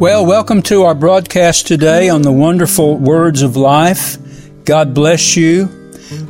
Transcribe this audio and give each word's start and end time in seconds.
Well, 0.00 0.26
welcome 0.26 0.60
to 0.62 0.82
our 0.82 0.94
broadcast 0.94 1.68
today 1.68 2.08
on 2.08 2.22
the 2.22 2.32
wonderful 2.32 2.96
words 2.96 3.42
of 3.42 3.56
life. 3.56 4.18
God 4.64 4.92
bless 4.92 5.36
you. 5.36 5.68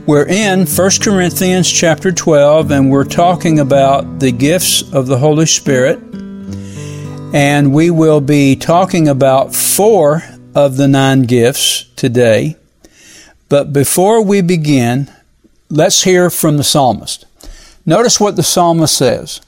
We're 0.07 0.27
in 0.27 0.67
1 0.67 0.91
Corinthians 1.01 1.73
chapter 1.73 2.13
12 2.13 2.71
and 2.71 2.91
we're 2.91 3.05
talking 3.05 3.61
about 3.61 4.21
the 4.21 4.33
gifts 4.33 4.83
of 4.93 5.07
the 5.07 5.17
Holy 5.17 5.47
Spirit. 5.47 5.99
And 7.33 7.73
we 7.73 7.91
will 7.91 8.21
be 8.21 8.55
talking 8.55 9.09
about 9.09 9.55
four 9.55 10.23
of 10.55 10.77
the 10.77 10.87
nine 10.87 11.23
gifts 11.23 11.87
today. 11.97 12.59
But 13.49 13.73
before 13.73 14.23
we 14.23 14.43
begin, 14.43 15.11
let's 15.71 16.03
hear 16.03 16.29
from 16.29 16.59
the 16.59 16.65
psalmist. 16.65 17.25
Notice 17.87 18.21
what 18.21 18.37
the 18.37 18.43
psalmist 18.43 18.95
says. 18.95 19.41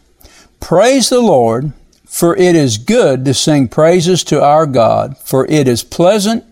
Praise 0.58 1.11
the 1.11 1.21
Lord 1.21 1.75
for 2.16 2.34
it 2.34 2.56
is 2.56 2.79
good 2.79 3.26
to 3.26 3.34
sing 3.34 3.68
praises 3.68 4.24
to 4.24 4.43
our 4.43 4.64
God, 4.64 5.18
for 5.18 5.46
it 5.48 5.68
is 5.68 5.84
pleasant 5.84 6.43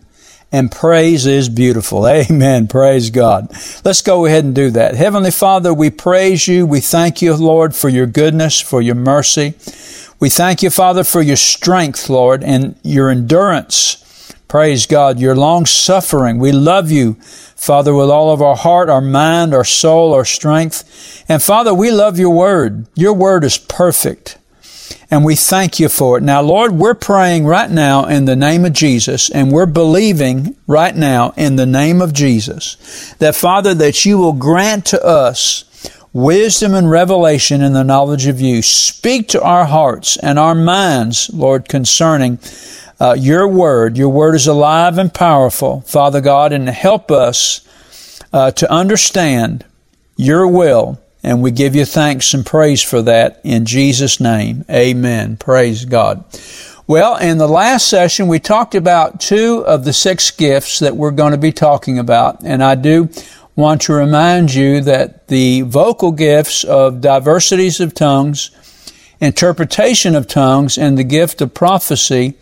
and 0.52 0.70
praise 0.70 1.24
is 1.24 1.48
beautiful. 1.48 2.06
Amen. 2.06 2.68
Praise 2.68 3.08
God. 3.08 3.48
Let's 3.82 4.02
go 4.02 4.26
ahead 4.26 4.44
and 4.44 4.54
do 4.54 4.68
that. 4.72 4.94
Heavenly 4.94 5.30
Father, 5.30 5.72
we 5.72 5.88
praise 5.88 6.46
you. 6.46 6.66
We 6.66 6.80
thank 6.80 7.22
you, 7.22 7.34
Lord, 7.34 7.74
for 7.74 7.88
your 7.88 8.04
goodness, 8.04 8.60
for 8.60 8.82
your 8.82 8.94
mercy. 8.94 9.54
We 10.20 10.28
thank 10.28 10.62
you, 10.62 10.68
Father, 10.68 11.02
for 11.02 11.22
your 11.22 11.38
strength, 11.38 12.10
Lord, 12.10 12.44
and 12.44 12.78
your 12.82 13.08
endurance. 13.08 14.34
Praise 14.46 14.84
God, 14.86 15.18
your 15.18 15.34
long 15.34 15.64
suffering. 15.64 16.38
We 16.38 16.52
love 16.52 16.90
you, 16.90 17.14
Father, 17.56 17.94
with 17.94 18.10
all 18.10 18.34
of 18.34 18.42
our 18.42 18.56
heart, 18.56 18.90
our 18.90 19.00
mind, 19.00 19.54
our 19.54 19.64
soul, 19.64 20.12
our 20.12 20.26
strength. 20.26 21.24
And 21.26 21.42
Father, 21.42 21.72
we 21.72 21.90
love 21.90 22.18
your 22.18 22.34
word. 22.34 22.86
Your 22.94 23.14
word 23.14 23.44
is 23.44 23.56
perfect 23.56 24.36
and 25.14 25.24
we 25.24 25.36
thank 25.36 25.78
you 25.78 25.88
for 25.88 26.18
it. 26.18 26.24
Now, 26.24 26.42
Lord, 26.42 26.72
we're 26.72 26.92
praying 26.92 27.46
right 27.46 27.70
now 27.70 28.06
in 28.06 28.24
the 28.24 28.34
name 28.34 28.64
of 28.64 28.72
Jesus, 28.72 29.30
and 29.30 29.52
we're 29.52 29.64
believing 29.64 30.56
right 30.66 30.94
now 30.94 31.32
in 31.36 31.54
the 31.54 31.66
name 31.66 32.02
of 32.02 32.12
Jesus 32.12 33.14
that, 33.20 33.36
Father, 33.36 33.74
that 33.74 34.04
you 34.04 34.18
will 34.18 34.32
grant 34.32 34.86
to 34.86 35.00
us 35.00 35.66
wisdom 36.12 36.74
and 36.74 36.90
revelation 36.90 37.62
in 37.62 37.74
the 37.74 37.84
knowledge 37.84 38.26
of 38.26 38.40
you. 38.40 38.60
Speak 38.60 39.28
to 39.28 39.40
our 39.40 39.66
hearts 39.66 40.16
and 40.16 40.36
our 40.36 40.52
minds, 40.52 41.30
Lord, 41.32 41.68
concerning 41.68 42.40
uh, 42.98 43.14
your 43.16 43.46
word. 43.46 43.96
Your 43.96 44.08
word 44.08 44.34
is 44.34 44.48
alive 44.48 44.98
and 44.98 45.14
powerful, 45.14 45.82
Father 45.82 46.20
God, 46.20 46.52
and 46.52 46.68
help 46.68 47.12
us 47.12 47.60
uh, 48.32 48.50
to 48.50 48.68
understand 48.68 49.64
your 50.16 50.48
will 50.48 51.00
and 51.24 51.42
we 51.42 51.50
give 51.50 51.74
you 51.74 51.84
thanks 51.84 52.34
and 52.34 52.44
praise 52.44 52.82
for 52.82 53.02
that 53.02 53.40
in 53.42 53.64
Jesus' 53.64 54.20
name. 54.20 54.64
Amen. 54.70 55.36
Praise 55.38 55.84
God. 55.86 56.24
Well, 56.86 57.16
in 57.16 57.38
the 57.38 57.48
last 57.48 57.88
session, 57.88 58.28
we 58.28 58.38
talked 58.38 58.74
about 58.74 59.18
two 59.18 59.64
of 59.66 59.86
the 59.86 59.94
six 59.94 60.30
gifts 60.30 60.80
that 60.80 60.96
we're 60.96 61.12
going 61.12 61.32
to 61.32 61.38
be 61.38 61.50
talking 61.50 61.98
about. 61.98 62.42
And 62.44 62.62
I 62.62 62.74
do 62.74 63.08
want 63.56 63.80
to 63.82 63.94
remind 63.94 64.52
you 64.52 64.82
that 64.82 65.28
the 65.28 65.62
vocal 65.62 66.12
gifts 66.12 66.62
of 66.62 67.00
diversities 67.00 67.80
of 67.80 67.94
tongues, 67.94 68.50
interpretation 69.18 70.14
of 70.14 70.28
tongues, 70.28 70.76
and 70.76 70.98
the 70.98 71.04
gift 71.04 71.40
of 71.40 71.54
prophecy, 71.54 72.34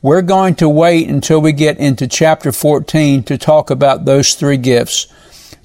we're 0.00 0.22
going 0.22 0.54
to 0.54 0.68
wait 0.68 1.08
until 1.08 1.42
we 1.42 1.52
get 1.52 1.78
into 1.78 2.06
chapter 2.06 2.52
14 2.52 3.22
to 3.24 3.36
talk 3.36 3.68
about 3.68 4.06
those 4.06 4.34
three 4.34 4.56
gifts. 4.56 5.08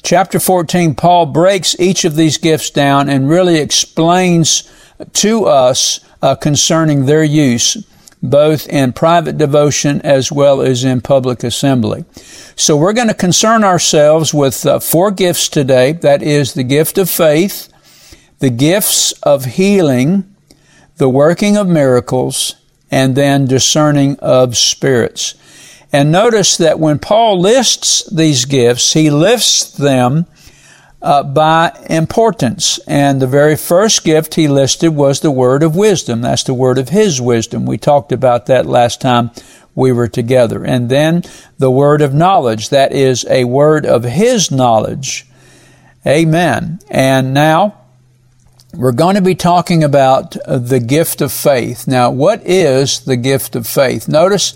Chapter 0.02 0.40
14, 0.40 0.96
Paul 0.96 1.26
breaks 1.28 1.76
each 1.80 2.06
of 2.06 2.16
these 2.16 2.38
gifts 2.38 2.70
down 2.70 3.10
and 3.10 3.30
really 3.30 3.58
explains 3.58 4.70
to 5.14 5.46
us 5.46 6.00
uh, 6.22 6.36
concerning 6.36 7.06
their 7.06 7.24
use, 7.24 7.86
both 8.24 8.68
in 8.70 8.94
private 8.94 9.38
devotion 9.38 10.02
as 10.02 10.32
well 10.32 10.62
as 10.62 10.84
in 10.84 11.02
public 11.02 11.44
assembly. 11.44 12.06
So 12.56 12.78
we're 12.78 12.94
going 12.94 13.08
to 13.10 13.14
concern 13.14 13.64
ourselves 13.64 14.34
with 14.34 14.66
uh, 14.66 14.80
four 14.80 15.12
gifts 15.12 15.50
today. 15.50 15.92
That 15.92 16.24
is 16.24 16.54
the 16.54 16.64
gift 16.64 16.98
of 16.98 17.10
faith, 17.10 17.72
the 18.40 18.50
gifts 18.50 19.12
of 19.24 19.46
healing, 19.46 20.34
the 20.98 21.10
working 21.10 21.58
of 21.58 21.68
miracles, 21.68 22.56
and 22.90 23.16
then 23.16 23.46
discerning 23.46 24.18
of 24.20 24.58
spirits. 24.58 25.36
And 25.92 26.12
notice 26.12 26.58
that 26.58 26.80
when 26.80 27.00
Paul 27.00 27.40
lists 27.40 28.08
these 28.12 28.46
gifts, 28.46 28.94
he 28.94 29.10
lists 29.10 29.72
them 29.72 30.28
uh, 31.02 31.24
by 31.24 31.72
importance. 31.90 32.80
And 32.88 33.22
the 33.22 33.28
very 33.28 33.56
first 33.56 34.04
gift 34.04 34.36
he 34.36 34.48
listed 34.48 34.96
was 34.96 35.20
the 35.20 35.32
word 35.32 35.64
of 35.64 35.76
wisdom. 35.76 36.22
That's 36.22 36.44
the 36.44 36.54
word 36.54 36.78
of 36.78 36.90
his 36.90 37.20
wisdom. 37.20 37.66
We 37.66 37.78
talked 37.78 38.12
about 38.12 38.46
that 38.48 38.66
last 38.66 39.02
time 39.02 39.32
we 39.74 39.92
were 39.92 40.08
together. 40.08 40.64
And 40.64 40.90
then 40.90 41.24
the 41.58 41.72
word 41.72 42.02
of 42.02 42.14
knowledge. 42.14 42.70
That 42.70 42.92
is 42.92 43.26
a 43.30 43.46
word 43.46 43.86
of 43.86 44.04
his 44.04 44.52
knowledge. 44.52 45.26
Amen. 46.06 46.80
And 46.90 47.34
now, 47.34 47.76
we're 48.74 48.92
going 48.92 49.16
to 49.16 49.22
be 49.22 49.36
talking 49.36 49.84
about 49.84 50.38
the 50.46 50.80
gift 50.80 51.22
of 51.22 51.32
faith. 51.32 51.88
Now, 51.88 52.12
what 52.12 52.46
is 52.46 53.00
the 53.00 53.18
gift 53.18 53.56
of 53.56 53.66
faith? 53.66 54.08
Notice 54.08 54.54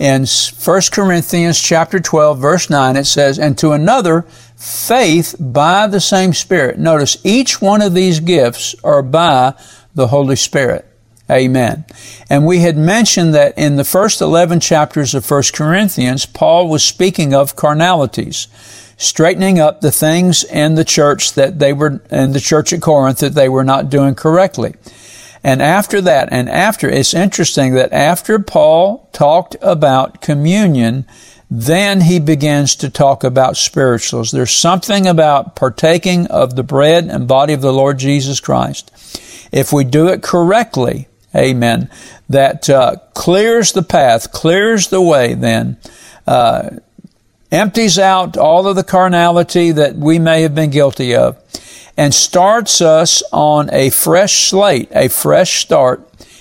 in 0.00 0.24
1 0.24 0.80
Corinthians 0.90 1.60
chapter 1.60 2.00
12 2.00 2.38
verse 2.38 2.70
9 2.70 2.96
it 2.96 3.04
says, 3.04 3.38
and 3.38 3.56
to 3.58 3.72
another 3.72 4.22
faith 4.56 5.36
by 5.38 5.86
the 5.86 6.00
same 6.00 6.32
Spirit. 6.32 6.78
Notice 6.78 7.18
each 7.22 7.60
one 7.60 7.82
of 7.82 7.92
these 7.92 8.18
gifts 8.18 8.74
are 8.82 9.02
by 9.02 9.54
the 9.94 10.06
Holy 10.06 10.36
Spirit. 10.36 10.86
Amen. 11.30 11.84
And 12.30 12.46
we 12.46 12.60
had 12.60 12.78
mentioned 12.78 13.34
that 13.34 13.56
in 13.58 13.76
the 13.76 13.84
first 13.84 14.22
11 14.22 14.60
chapters 14.60 15.14
of 15.14 15.30
1 15.30 15.42
Corinthians, 15.52 16.24
Paul 16.24 16.68
was 16.68 16.82
speaking 16.82 17.34
of 17.34 17.54
carnalities, 17.54 18.48
straightening 18.96 19.60
up 19.60 19.82
the 19.82 19.92
things 19.92 20.44
in 20.44 20.76
the 20.76 20.84
church 20.84 21.34
that 21.34 21.58
they 21.58 21.74
were, 21.74 22.02
in 22.10 22.32
the 22.32 22.40
church 22.40 22.72
at 22.72 22.80
Corinth 22.80 23.18
that 23.18 23.34
they 23.34 23.50
were 23.50 23.64
not 23.64 23.90
doing 23.90 24.14
correctly. 24.14 24.74
And 25.42 25.62
after 25.62 26.00
that, 26.02 26.28
and 26.30 26.48
after, 26.48 26.88
it's 26.88 27.14
interesting 27.14 27.74
that 27.74 27.92
after 27.92 28.38
Paul 28.38 29.08
talked 29.12 29.56
about 29.62 30.20
communion, 30.20 31.06
then 31.50 32.02
he 32.02 32.20
begins 32.20 32.76
to 32.76 32.90
talk 32.90 33.24
about 33.24 33.56
spirituals. 33.56 34.30
There's 34.30 34.52
something 34.52 35.06
about 35.06 35.56
partaking 35.56 36.26
of 36.26 36.54
the 36.54 36.62
bread 36.62 37.06
and 37.06 37.26
body 37.26 37.54
of 37.54 37.62
the 37.62 37.72
Lord 37.72 37.98
Jesus 37.98 38.38
Christ. 38.38 38.92
If 39.50 39.72
we 39.72 39.82
do 39.82 40.08
it 40.08 40.22
correctly, 40.22 41.08
amen, 41.34 41.90
that 42.28 42.70
uh, 42.70 42.96
clears 43.14 43.72
the 43.72 43.82
path, 43.82 44.30
clears 44.30 44.88
the 44.88 45.02
way 45.02 45.34
then, 45.34 45.78
uh, 46.26 46.70
empties 47.50 47.98
out 47.98 48.36
all 48.36 48.68
of 48.68 48.76
the 48.76 48.84
carnality 48.84 49.72
that 49.72 49.96
we 49.96 50.18
may 50.18 50.42
have 50.42 50.54
been 50.54 50.70
guilty 50.70 51.16
of 51.16 51.36
and 52.00 52.14
starts 52.14 52.80
us 52.80 53.22
on 53.30 53.68
a 53.74 53.90
fresh 53.90 54.48
slate, 54.48 54.88
a 54.92 55.06
fresh 55.06 55.60
start 55.60 56.00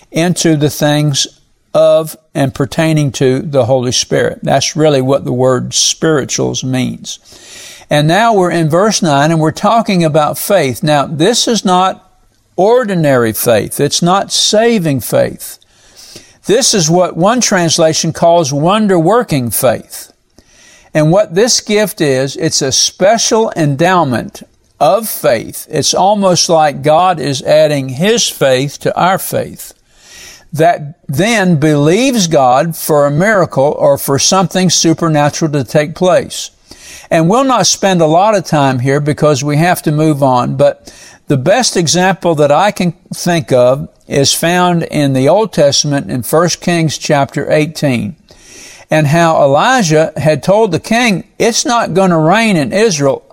into 0.10 0.56
the 0.56 0.70
things 0.70 1.28
of 1.74 2.16
and 2.34 2.56
pertaining 2.56 3.12
to 3.12 3.42
the 3.42 3.66
Holy 3.66 3.92
Spirit. 3.92 4.40
That's 4.42 4.78
really 4.78 5.02
what 5.02 5.26
the 5.26 5.34
word 5.34 5.74
spirituals 5.74 6.64
means. 6.64 7.20
And 7.90 8.08
now 8.08 8.34
we're 8.34 8.52
in 8.52 8.70
verse 8.70 9.02
9 9.02 9.32
and 9.32 9.42
we're 9.42 9.52
talking 9.52 10.02
about 10.02 10.38
faith. 10.38 10.82
Now, 10.82 11.06
this 11.06 11.46
is 11.46 11.66
not 11.66 12.10
ordinary 12.56 13.34
faith. 13.34 13.82
It's 13.82 14.02
not 14.02 14.32
saving 14.32 15.02
faith. 15.02 15.60
This 16.46 16.74
is 16.74 16.90
what 16.90 17.18
one 17.18 17.42
translation 17.42 18.14
calls 18.14 18.54
wonder 18.54 18.98
working 18.98 19.52
faith. 19.52 20.14
And 20.94 21.12
what 21.12 21.36
this 21.36 21.60
gift 21.60 22.00
is, 22.00 22.38
it's 22.38 22.62
a 22.62 22.72
special 22.72 23.52
endowment 23.58 24.44
of 24.80 25.10
faith. 25.10 25.68
It's 25.70 25.94
almost 25.94 26.50
like 26.50 26.82
God 26.82 27.20
is 27.20 27.42
adding 27.42 27.90
His 27.90 28.30
faith 28.30 28.80
to 28.80 28.96
our 29.00 29.18
faith 29.18 29.74
that 30.52 31.00
then 31.08 31.60
believes 31.60 32.28
God 32.28 32.76
for 32.76 33.06
a 33.06 33.12
miracle 33.12 33.76
or 33.78 33.98
for 33.98 34.18
something 34.18 34.70
supernatural 34.70 35.52
to 35.52 35.64
take 35.64 35.96
place. 35.96 36.52
And 37.12 37.30
we'll 37.30 37.44
not 37.44 37.68
spend 37.68 38.02
a 38.02 38.08
lot 38.08 38.36
of 38.36 38.46
time 38.46 38.80
here 38.80 39.00
because 39.00 39.44
we 39.44 39.58
have 39.58 39.82
to 39.84 39.92
move 39.92 40.24
on, 40.24 40.58
but 40.58 40.94
the 41.28 41.38
best 41.38 41.78
example 41.78 42.36
that 42.36 42.52
I 42.52 42.72
can 42.72 42.94
think 43.14 43.52
of 43.52 43.90
is 44.08 44.34
found 44.34 44.84
in 44.84 45.14
the 45.14 45.30
Old 45.30 45.54
Testament 45.54 46.10
in 46.10 46.24
1 46.24 46.50
Kings 46.62 46.98
chapter 46.98 47.52
18 47.52 48.16
and 48.90 49.08
how 49.08 49.42
Elijah 49.44 50.12
had 50.18 50.42
told 50.42 50.72
the 50.72 50.80
king, 50.80 51.28
it's 51.38 51.66
not 51.66 51.94
going 51.94 52.10
to 52.10 52.18
rain 52.18 52.58
in 52.58 52.74
Israel 52.74 53.24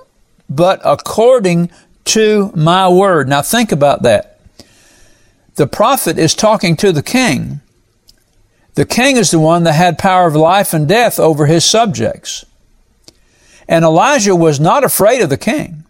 but 0.48 0.80
according 0.84 1.70
to 2.06 2.52
my 2.54 2.88
word. 2.88 3.28
Now 3.28 3.42
think 3.42 3.72
about 3.72 4.02
that. 4.02 4.38
The 5.56 5.66
prophet 5.66 6.18
is 6.18 6.34
talking 6.34 6.76
to 6.76 6.92
the 6.92 7.02
king. 7.02 7.60
The 8.74 8.84
king 8.84 9.16
is 9.16 9.30
the 9.30 9.40
one 9.40 9.64
that 9.64 9.72
had 9.72 9.98
power 9.98 10.26
of 10.26 10.36
life 10.36 10.74
and 10.74 10.86
death 10.86 11.18
over 11.18 11.46
his 11.46 11.64
subjects. 11.64 12.44
And 13.66 13.84
Elijah 13.84 14.36
was 14.36 14.60
not 14.60 14.84
afraid 14.84 15.22
of 15.22 15.30
the 15.30 15.38
king. 15.38 15.84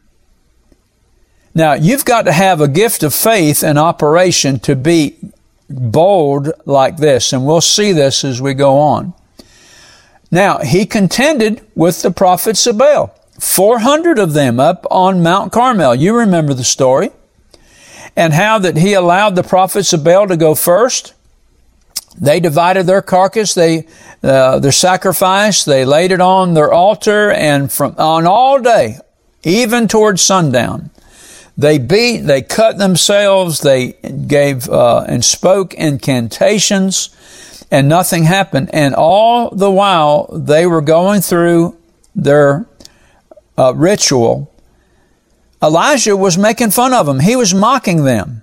Now, 1.55 1.73
you've 1.73 2.05
got 2.05 2.23
to 2.23 2.32
have 2.32 2.61
a 2.61 2.69
gift 2.69 3.02
of 3.02 3.14
faith 3.14 3.64
in 3.64 3.76
operation 3.76 4.61
to 4.61 4.76
be 4.76 5.17
bold 5.69 6.52
like 6.64 6.99
this, 6.99 7.32
and 7.32 7.47
we'll 7.47 7.61
see 7.61 7.93
this 7.93 8.25
as 8.25 8.41
we 8.41 8.55
go 8.55 8.79
on. 8.79 9.14
Now, 10.31 10.59
he 10.59 10.87
contended 10.87 11.67
with 11.75 12.02
the 12.02 12.11
prophets 12.11 12.67
of 12.67 12.79
Baal. 12.79 13.16
400 13.38 14.19
of 14.19 14.33
them 14.33 14.59
up 14.59 14.87
on 14.91 15.23
Mount 15.23 15.53
Carmel. 15.53 15.94
You 15.94 16.17
remember 16.17 16.55
the 16.55 16.65
story. 16.65 17.11
And 18.15 18.33
how 18.33 18.59
that 18.61 18.79
he 18.79 18.94
allowed 18.94 19.37
the 19.37 19.43
prophets 19.43 19.93
of 19.93 20.03
Baal 20.03 20.27
to 20.29 20.37
go 20.37 20.55
first. 20.55 21.12
They 22.19 22.41
divided 22.41 22.87
their 22.87 23.03
carcass, 23.03 23.53
they, 23.53 23.87
uh, 24.23 24.59
their 24.59 24.73
sacrifice, 24.73 25.65
they 25.65 25.85
laid 25.85 26.12
it 26.12 26.21
on 26.21 26.55
their 26.55 26.73
altar, 26.73 27.31
and 27.31 27.71
from, 27.71 27.94
on 27.99 28.27
all 28.27 28.59
day, 28.59 28.99
even 29.43 29.87
towards 29.87 30.23
sundown, 30.23 30.91
they 31.59 31.77
beat, 31.77 32.21
they 32.21 32.41
cut 32.41 32.79
themselves, 32.79 33.61
they 33.61 33.93
gave, 33.93 34.69
uh, 34.69 35.05
and 35.06 35.23
spoke 35.23 35.75
incantations, 35.75 37.11
and 37.71 37.88
nothing 37.88 38.25
happened. 38.25 38.71
And 38.73 38.94
all 38.94 39.50
the 39.50 39.71
while, 39.71 40.27
they 40.33 40.67
were 40.67 40.81
going 40.81 41.21
through 41.21 41.77
their 42.15 42.67
uh, 43.58 43.75
ritual, 43.75 44.53
Elijah 45.62 46.17
was 46.17 46.37
making 46.37 46.70
fun 46.70 46.93
of 46.93 47.06
them. 47.06 47.20
He 47.20 47.37
was 47.37 47.55
mocking 47.55 48.05
them. 48.05 48.43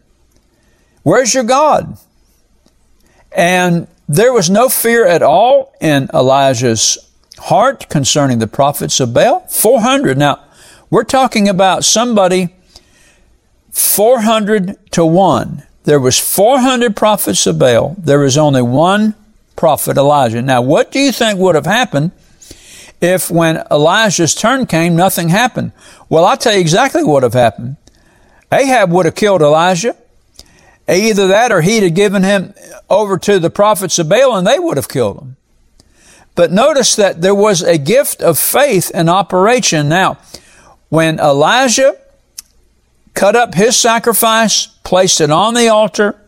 Where's 1.03 1.33
your 1.33 1.43
God? 1.43 1.97
And 3.31 3.87
there 4.07 4.33
was 4.33 4.49
no 4.49 4.69
fear 4.69 5.05
at 5.05 5.21
all 5.21 5.73
in 5.79 6.09
Elijah's 6.13 6.97
heart 7.39 7.89
concerning 7.89 8.39
the 8.39 8.47
prophets 8.47 8.99
of 8.99 9.13
Baal. 9.13 9.41
400. 9.49 10.17
Now, 10.17 10.43
we're 10.89 11.03
talking 11.03 11.49
about 11.49 11.83
somebody 11.83 12.49
400 13.71 14.91
to 14.91 15.05
1. 15.05 15.63
There 15.83 15.99
was 15.99 16.19
400 16.19 16.95
prophets 16.95 17.45
of 17.47 17.59
Baal. 17.59 17.95
There 17.97 18.19
was 18.19 18.37
only 18.37 18.61
one 18.61 19.15
prophet, 19.55 19.97
Elijah. 19.97 20.41
Now, 20.41 20.61
what 20.61 20.91
do 20.91 20.99
you 20.99 21.11
think 21.11 21.39
would 21.39 21.55
have 21.55 21.65
happened 21.65 22.11
if 23.03 23.29
when 23.29 23.63
Elijah's 23.69 24.33
turn 24.33 24.65
came, 24.65 24.95
nothing 24.95 25.29
happened? 25.29 25.73
Well, 26.09 26.25
I'll 26.25 26.37
tell 26.37 26.53
you 26.53 26.61
exactly 26.61 27.03
what 27.03 27.13
would 27.13 27.23
have 27.23 27.33
happened. 27.33 27.75
Ahab 28.51 28.91
would 28.91 29.05
have 29.05 29.15
killed 29.15 29.41
Elijah. 29.41 29.95
Either 30.87 31.27
that 31.27 31.51
or 31.51 31.61
he'd 31.61 31.83
have 31.83 31.93
given 31.93 32.23
him 32.23 32.53
over 32.89 33.17
to 33.17 33.39
the 33.39 33.49
prophets 33.49 33.99
of 33.99 34.09
Baal 34.09 34.35
and 34.35 34.45
they 34.45 34.59
would 34.59 34.77
have 34.77 34.89
killed 34.89 35.19
him. 35.19 35.35
But 36.35 36.51
notice 36.51 36.95
that 36.95 37.21
there 37.21 37.35
was 37.35 37.61
a 37.61 37.77
gift 37.77 38.21
of 38.21 38.39
faith 38.39 38.91
in 38.91 39.07
operation. 39.07 39.87
Now, 39.87 40.17
when 40.89 41.19
Elijah 41.19 41.97
cut 43.13 43.35
up 43.35 43.53
his 43.53 43.77
sacrifice, 43.77 44.67
placed 44.83 45.21
it 45.21 45.29
on 45.29 45.53
the 45.53 45.67
altar, 45.67 46.19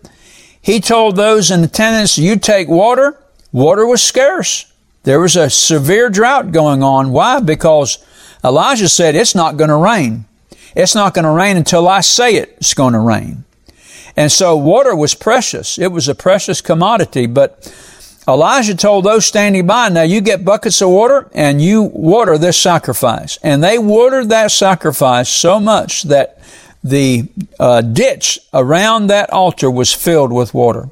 he 0.61 0.79
told 0.79 1.15
those 1.15 1.51
in 1.51 1.63
attendance, 1.63 2.17
you 2.17 2.37
take 2.37 2.67
water. 2.67 3.19
Water 3.51 3.85
was 3.85 4.01
scarce. 4.01 4.71
There 5.05 5.19
was 5.19 5.35
a 5.35 5.51
severe 5.51 6.09
drought 6.09 6.51
going 6.51 6.81
on. 6.81 7.11
Why? 7.11 7.39
Because 7.39 7.99
Elijah 8.43 8.89
said, 8.89 9.15
it's 9.15 9.35
not 9.35 9.55
going 9.55 9.69
to 9.69 9.75
rain. 9.77 10.25
It's 10.75 10.95
not 10.95 11.13
going 11.13 11.25
to 11.25 11.31
rain 11.31 11.57
until 11.57 11.87
I 11.87 12.01
say 12.01 12.35
it's 12.35 12.73
going 12.73 12.93
to 12.93 12.99
rain. 12.99 13.45
And 14.17 14.31
so 14.31 14.57
water 14.57 14.95
was 14.95 15.13
precious. 15.13 15.77
It 15.77 15.91
was 15.91 16.07
a 16.07 16.15
precious 16.15 16.59
commodity, 16.59 17.27
but 17.27 17.71
Elijah 18.27 18.73
told 18.73 19.05
those 19.05 19.27
standing 19.27 19.67
by, 19.67 19.89
now 19.89 20.01
you 20.01 20.21
get 20.21 20.43
buckets 20.43 20.81
of 20.81 20.89
water 20.89 21.29
and 21.33 21.61
you 21.61 21.83
water 21.83 22.39
this 22.39 22.59
sacrifice. 22.59 23.37
And 23.43 23.63
they 23.63 23.77
watered 23.77 24.29
that 24.29 24.49
sacrifice 24.49 25.29
so 25.29 25.59
much 25.59 26.03
that 26.03 26.39
the 26.83 27.29
uh, 27.59 27.81
ditch 27.81 28.39
around 28.53 29.07
that 29.07 29.31
altar 29.31 29.69
was 29.69 29.93
filled 29.93 30.33
with 30.33 30.55
water. 30.55 30.89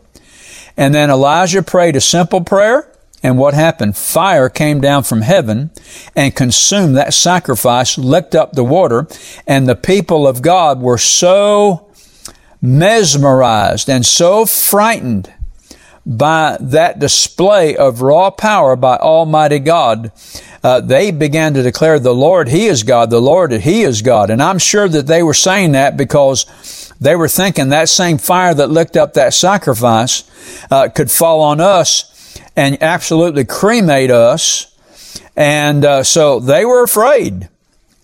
And 0.78 0.94
then 0.94 1.10
Elijah 1.10 1.64
prayed 1.64 1.96
a 1.96 2.02
simple 2.02 2.42
prayer 2.42 2.93
and 3.24 3.38
what 3.38 3.54
happened? 3.54 3.96
Fire 3.96 4.50
came 4.50 4.82
down 4.82 5.04
from 5.04 5.22
heaven 5.22 5.72
and 6.14 6.36
consumed 6.36 6.98
that 6.98 7.14
sacrifice, 7.14 7.98
licked 7.98 8.36
up 8.36 8.52
the 8.52 8.66
water, 8.66 9.08
and 9.48 9.68
the 9.68 9.76
people 9.76 10.28
of 10.28 10.42
God 10.42 10.82
were 10.82 10.98
so 10.98 11.90
mesmerized 12.62 13.90
and 13.90 14.06
so 14.06 14.46
frightened 14.46 15.34
by 16.06 16.58
that 16.60 17.00
display 17.00 17.78
of 17.78 18.02
raw 18.02 18.30
power 18.30 18.76
by 18.76 18.98
Almighty 18.98 19.60
God, 19.60 20.12
uh, 20.62 20.82
they 20.82 21.12
began 21.12 21.54
to 21.54 21.64
declare 21.64 22.00
the 22.00 22.14
Lord, 22.14 22.50
He 22.50 22.66
is 22.66 22.84
God, 22.84 23.10
the 23.10 23.22
Lord, 23.22 23.54
He 23.54 23.84
is 23.84 24.02
God. 24.02 24.30
And 24.30 24.44
I'm 24.44 24.60
sure 24.60 24.90
that 24.90 25.08
they 25.08 25.24
were 25.24 25.34
saying 25.34 25.72
that 25.74 25.96
because 25.96 26.94
they 27.00 27.16
were 27.16 27.30
thinking 27.30 27.70
that 27.70 27.88
same 27.88 28.18
fire 28.18 28.54
that 28.54 28.70
licked 28.70 28.98
up 28.98 29.14
that 29.14 29.34
sacrifice 29.34 30.24
uh, 30.70 30.90
could 30.90 31.10
fall 31.10 31.42
on 31.42 31.62
us 31.62 32.13
and 32.56 32.82
absolutely 32.82 33.46
cremate 33.46 34.12
us. 34.12 34.76
And 35.36 35.84
uh, 35.84 36.04
so 36.04 36.40
they 36.40 36.66
were 36.66 36.84
afraid. 36.84 37.50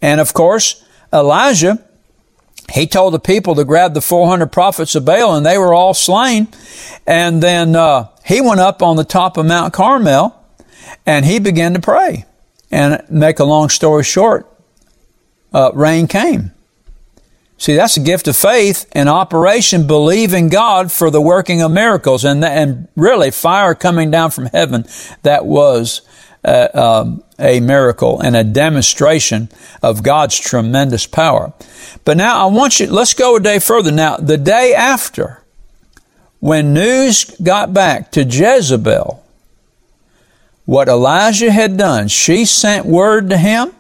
And 0.01 0.19
of 0.19 0.34
course, 0.34 0.84
Elijah, 1.13 1.84
he 2.72 2.88
told 2.88 3.13
the 3.13 3.19
people 3.19 3.56
to 3.56 3.66
grab 3.66 3.94
the 3.94 4.01
400 4.01 4.48
prophets 4.51 4.96
of 4.96 5.06
Baal 5.06 5.36
and 5.36 5.46
they 5.46 5.57
were 5.57 5.74
all 5.74 5.94
slain. 5.94 6.48
And 7.06 7.42
then 7.42 7.75
uh, 7.75 8.10
he 8.25 8.42
went 8.42 8.60
up 8.60 8.81
on 8.81 8.96
the 8.96 9.04
top 9.04 9.38
of 9.38 9.46
Mount 9.46 9.74
Carmel 9.74 10.36
and 11.06 11.25
he 11.25 11.40
began 11.40 11.74
to 11.74 11.80
pray. 11.80 12.25
And 12.72 13.04
make 13.10 13.40
a 13.40 13.45
long 13.45 13.69
story 13.69 14.04
short, 14.04 14.48
uh, 15.54 15.72
rain 15.74 16.07
came. 16.07 16.52
See, 17.59 17.75
that's 17.75 17.97
a 17.97 18.00
gift 18.00 18.29
of 18.29 18.38
faith 18.38 18.89
in 18.95 19.09
operation, 19.09 19.85
believing 19.85 20.47
God 20.47 20.94
for 20.94 21.11
the 21.11 21.19
working 21.19 21.61
of 21.61 21.71
miracles. 21.71 22.23
And, 22.23 22.44
and 22.44 22.88
really, 22.95 23.31
fire 23.31 23.75
coming 23.75 24.09
down 24.09 24.31
from 24.31 24.45
heaven, 24.45 24.85
that 25.23 25.45
was 25.45 26.01
uh, 26.45 26.69
um, 26.73 27.21
a 27.38 27.59
miracle 27.59 28.21
and 28.21 28.33
a 28.33 28.45
demonstration 28.45 29.50
of 29.83 30.03
God's 30.03 30.39
tremendous 30.39 31.06
power. 31.06 31.51
But 32.06 32.15
now 32.15 32.47
I 32.47 32.50
want 32.50 32.79
you, 32.79 32.88
let's 32.88 33.13
go 33.13 33.35
a 33.35 33.41
day 33.41 33.59
further. 33.59 33.91
Now, 33.91 34.15
the 34.15 34.38
day 34.38 34.73
after, 34.73 35.44
when 36.39 36.73
news 36.73 37.25
got 37.44 37.73
back 37.73 38.09
to 38.13 38.23
Jezebel, 38.23 39.21
what 40.63 40.88
Elijah 40.88 41.51
had 41.51 41.75
done, 41.75 42.07
she 42.07 42.45
sent 42.45 42.85
word 42.85 43.29
to 43.31 43.38
him 43.38 43.73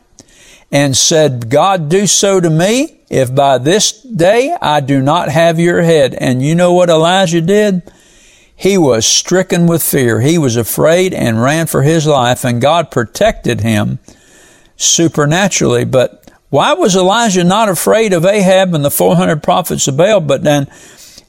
and 0.69 0.97
said, 0.97 1.49
God 1.49 1.87
do 1.87 2.07
so 2.07 2.41
to 2.41 2.49
me 2.49 2.98
if 3.09 3.33
by 3.33 3.57
this 3.57 4.01
day 4.01 4.55
I 4.61 4.79
do 4.81 5.01
not 5.01 5.29
have 5.29 5.59
your 5.59 5.81
head. 5.81 6.13
And 6.13 6.43
you 6.43 6.55
know 6.55 6.73
what 6.73 6.89
Elijah 6.89 7.41
did? 7.41 7.91
He 8.55 8.77
was 8.77 9.05
stricken 9.05 9.67
with 9.67 9.81
fear. 9.81 10.19
He 10.19 10.37
was 10.37 10.57
afraid 10.57 11.13
and 11.13 11.41
ran 11.41 11.67
for 11.67 11.81
his 11.81 12.05
life, 12.05 12.43
and 12.43 12.61
God 12.61 12.91
protected 12.91 13.61
him 13.61 13.99
supernaturally. 14.75 15.85
But 15.85 16.29
why 16.49 16.73
was 16.73 16.95
Elijah 16.95 17.43
not 17.43 17.69
afraid 17.69 18.11
of 18.11 18.25
Ahab 18.25 18.73
and 18.73 18.83
the 18.83 18.91
400 18.91 19.41
prophets 19.41 19.87
of 19.87 19.95
Baal, 19.95 20.19
but 20.19 20.43
then 20.43 20.67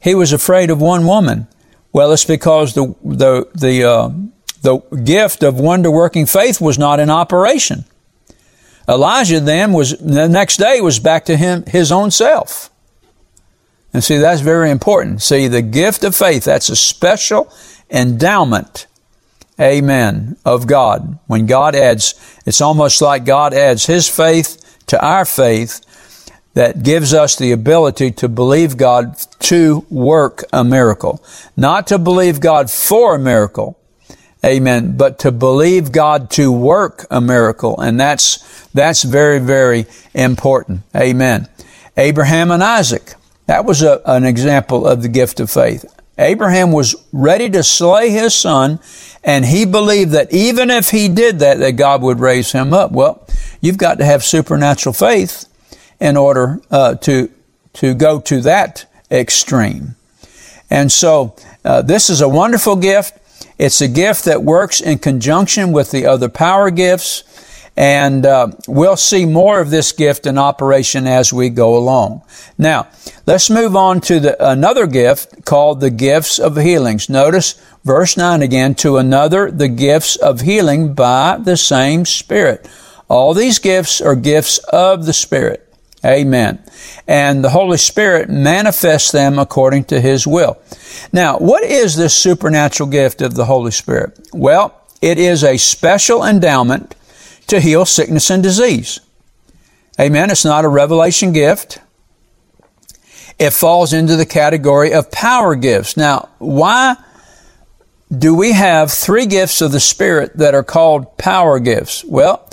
he 0.01 0.15
was 0.15 0.33
afraid 0.33 0.71
of 0.71 0.81
one 0.81 1.07
woman? 1.07 1.47
Well, 1.93 2.13
it's 2.13 2.25
because 2.25 2.75
the, 2.75 2.95
the, 3.05 3.49
the, 3.55 3.85
uh, 3.85 4.11
the 4.63 4.79
gift 5.05 5.43
of 5.43 5.59
wonder 5.61 5.91
working 5.91 6.27
faith 6.27 6.61
was 6.61 6.79
not 6.79 7.01
in 7.01 7.11
operation. 7.11 7.85
Elijah 8.91 9.39
then 9.39 9.73
was, 9.73 9.97
the 9.99 10.29
next 10.29 10.57
day 10.57 10.81
was 10.81 10.99
back 10.99 11.25
to 11.27 11.37
him, 11.37 11.65
his 11.67 11.93
own 11.93 12.11
self. 12.11 12.71
And 13.93 14.03
see, 14.03 14.19
that's 14.19 14.41
very 14.41 14.71
important. 14.71 15.23
See, 15.23 15.49
the 15.49 15.63
gift 15.63 16.05
of 16.05 16.15
faith, 16.15 16.45
that's 16.45 16.69
a 16.69 16.77
special 16.77 17.53
endowment, 17.91 18.87
amen, 19.61 20.37
of 20.45 20.67
God. 20.67 21.19
When 21.27 21.47
God 21.47 21.75
adds, 21.75 22.15
it's 22.47 22.61
almost 22.61 23.03
like 23.03 23.25
God 23.25 23.53
adds 23.53 23.87
His 23.87 24.09
faith 24.09 24.79
to 24.87 25.05
our 25.05 25.25
faith 25.25 25.85
that 26.55 26.83
gives 26.83 27.15
us 27.15 27.37
the 27.37 27.53
ability 27.53 28.11
to 28.13 28.29
believe 28.29 28.77
God 28.77 29.17
to 29.41 29.85
work 29.89 30.45
a 30.53 30.65
miracle. 30.65 31.23
Not 31.57 31.87
to 31.89 31.99
believe 31.99 32.41
God 32.41 32.71
for 32.71 33.17
a 33.17 33.19
miracle, 33.19 33.79
Amen. 34.45 34.97
But 34.97 35.19
to 35.21 35.33
believe 35.33 35.93
God 35.93 36.31
to 36.33 36.51
work 36.51 37.07
a 37.11 37.21
miracle. 37.21 37.79
And 37.81 38.01
that's, 38.01 38.67
that's 38.69 39.03
very, 39.03 39.39
very 39.39 39.87
important. 40.15 40.83
Amen. 40.97 41.49
Abraham 41.97 42.51
and 42.51 42.63
Isaac. 42.63 43.15
That 43.47 43.65
was 43.65 43.83
a, 43.83 44.01
an 44.07 44.25
example 44.25 44.87
of 44.87 45.03
the 45.03 45.09
gift 45.09 45.41
of 45.41 45.51
faith. 45.51 45.85
Abraham 46.17 46.71
was 46.71 46.95
ready 47.13 47.49
to 47.51 47.63
slay 47.63 48.11
his 48.11 48.35
son, 48.35 48.79
and 49.25 49.45
he 49.45 49.65
believed 49.65 50.13
that 50.13 50.33
even 50.33 50.71
if 50.71 50.91
he 50.91 51.09
did 51.09 51.39
that, 51.39 51.59
that 51.59 51.73
God 51.73 52.03
would 52.03 52.21
raise 52.21 52.53
him 52.53 52.75
up. 52.75 52.93
Well, 52.93 53.27
you've 53.61 53.79
got 53.79 53.99
to 53.99 54.05
have 54.05 54.23
supernatural 54.23 54.93
faith 54.93 55.47
in 55.99 56.17
order 56.17 56.61
uh, 56.71 56.95
to 56.97 57.31
to 57.73 57.95
go 57.95 58.21
to 58.21 58.41
that 58.41 58.87
extreme. 59.11 59.95
And 60.71 60.91
so, 60.91 61.35
uh, 61.65 61.83
this 61.83 62.11
is 62.11 62.21
a 62.21 62.29
wonderful 62.29 62.77
gift. 62.77 63.19
It's 63.59 63.81
a 63.81 63.89
gift 63.89 64.25
that 64.25 64.43
works 64.43 64.81
in 64.81 64.99
conjunction 64.99 65.73
with 65.73 65.91
the 65.91 66.07
other 66.07 66.29
power 66.29 66.71
gifts. 66.71 67.25
And 67.77 68.27
uh, 68.27 68.49
we'll 68.67 68.97
see 68.97 69.25
more 69.25 69.61
of 69.61 69.71
this 69.71 69.93
gift 69.93 70.27
in 70.27 70.37
operation 70.37 71.07
as 71.07 71.33
we 71.33 71.49
go 71.49 71.77
along. 71.77 72.23
Now, 72.59 72.89
let's 73.27 73.49
move 73.49 73.75
on 73.75 74.01
to 74.03 74.21
the, 74.21 74.51
another 74.51 74.87
gift 74.87 75.45
called 75.45 75.81
the 75.81 75.91
gifts 75.91 76.39
of 76.39 76.57
healings. 76.57 77.09
Notice 77.09 77.55
verse 77.85 78.17
9 78.17 78.43
again, 78.43 78.75
to 78.77 78.97
another 78.97 79.51
the 79.51 79.69
gifts 79.69 80.17
of 80.17 80.43
healing 80.43 80.95
by 80.95 81.39
the 81.39 81.57
same 81.57 82.05
Spirit. 82.05 82.69
All 83.09 83.35
these 83.35 83.59
gifts 83.59 84.01
are 84.01 84.17
gifts 84.17 84.59
of 84.59 85.07
the 85.07 85.13
Spirit. 85.13 85.70
Amen. 86.05 86.63
And 87.07 87.45
the 87.45 87.51
Holy 87.51 87.77
Spirit 87.77 88.31
manifests 88.31 89.13
them 89.13 89.39
according 89.39 89.85
to 89.85 90.01
His 90.01 90.27
will. 90.27 90.59
Now, 91.13 91.39
what 91.39 91.63
is 91.63 91.97
this 91.97 92.15
supernatural 92.15 92.89
gift 92.89 93.21
of 93.21 93.35
the 93.35 93.45
Holy 93.45 93.71
Spirit? 93.71 94.19
Well, 94.33 94.75
it 95.03 95.19
is 95.19 95.45
a 95.45 95.57
special 95.57 96.25
endowment 96.25 96.95
to 97.49 97.61
heal 97.61 97.85
sickness 97.85 98.31
and 98.31 98.43
disease. 98.43 99.01
Amen. 99.99 100.31
It's 100.31 100.45
not 100.45 100.65
a 100.65 100.69
revelation 100.69 101.33
gift. 101.33 101.79
It 103.39 103.53
falls 103.53 103.93
into 103.93 104.17
the 104.17 104.27
category 104.27 104.93
of 104.93 105.11
power 105.11 105.55
gifts. 105.55 105.97
Now, 105.97 106.29
why 106.39 106.97
do 108.17 108.35
we 108.35 108.53
have 108.53 108.91
three 108.91 109.27
gifts 109.27 109.61
of 109.61 109.73
the 109.73 109.81
Spirit 109.81 110.37
that 110.37 110.55
are 110.55 110.63
called 110.63 111.17
power 111.17 111.59
gifts? 111.59 112.05
Well, 112.05 112.49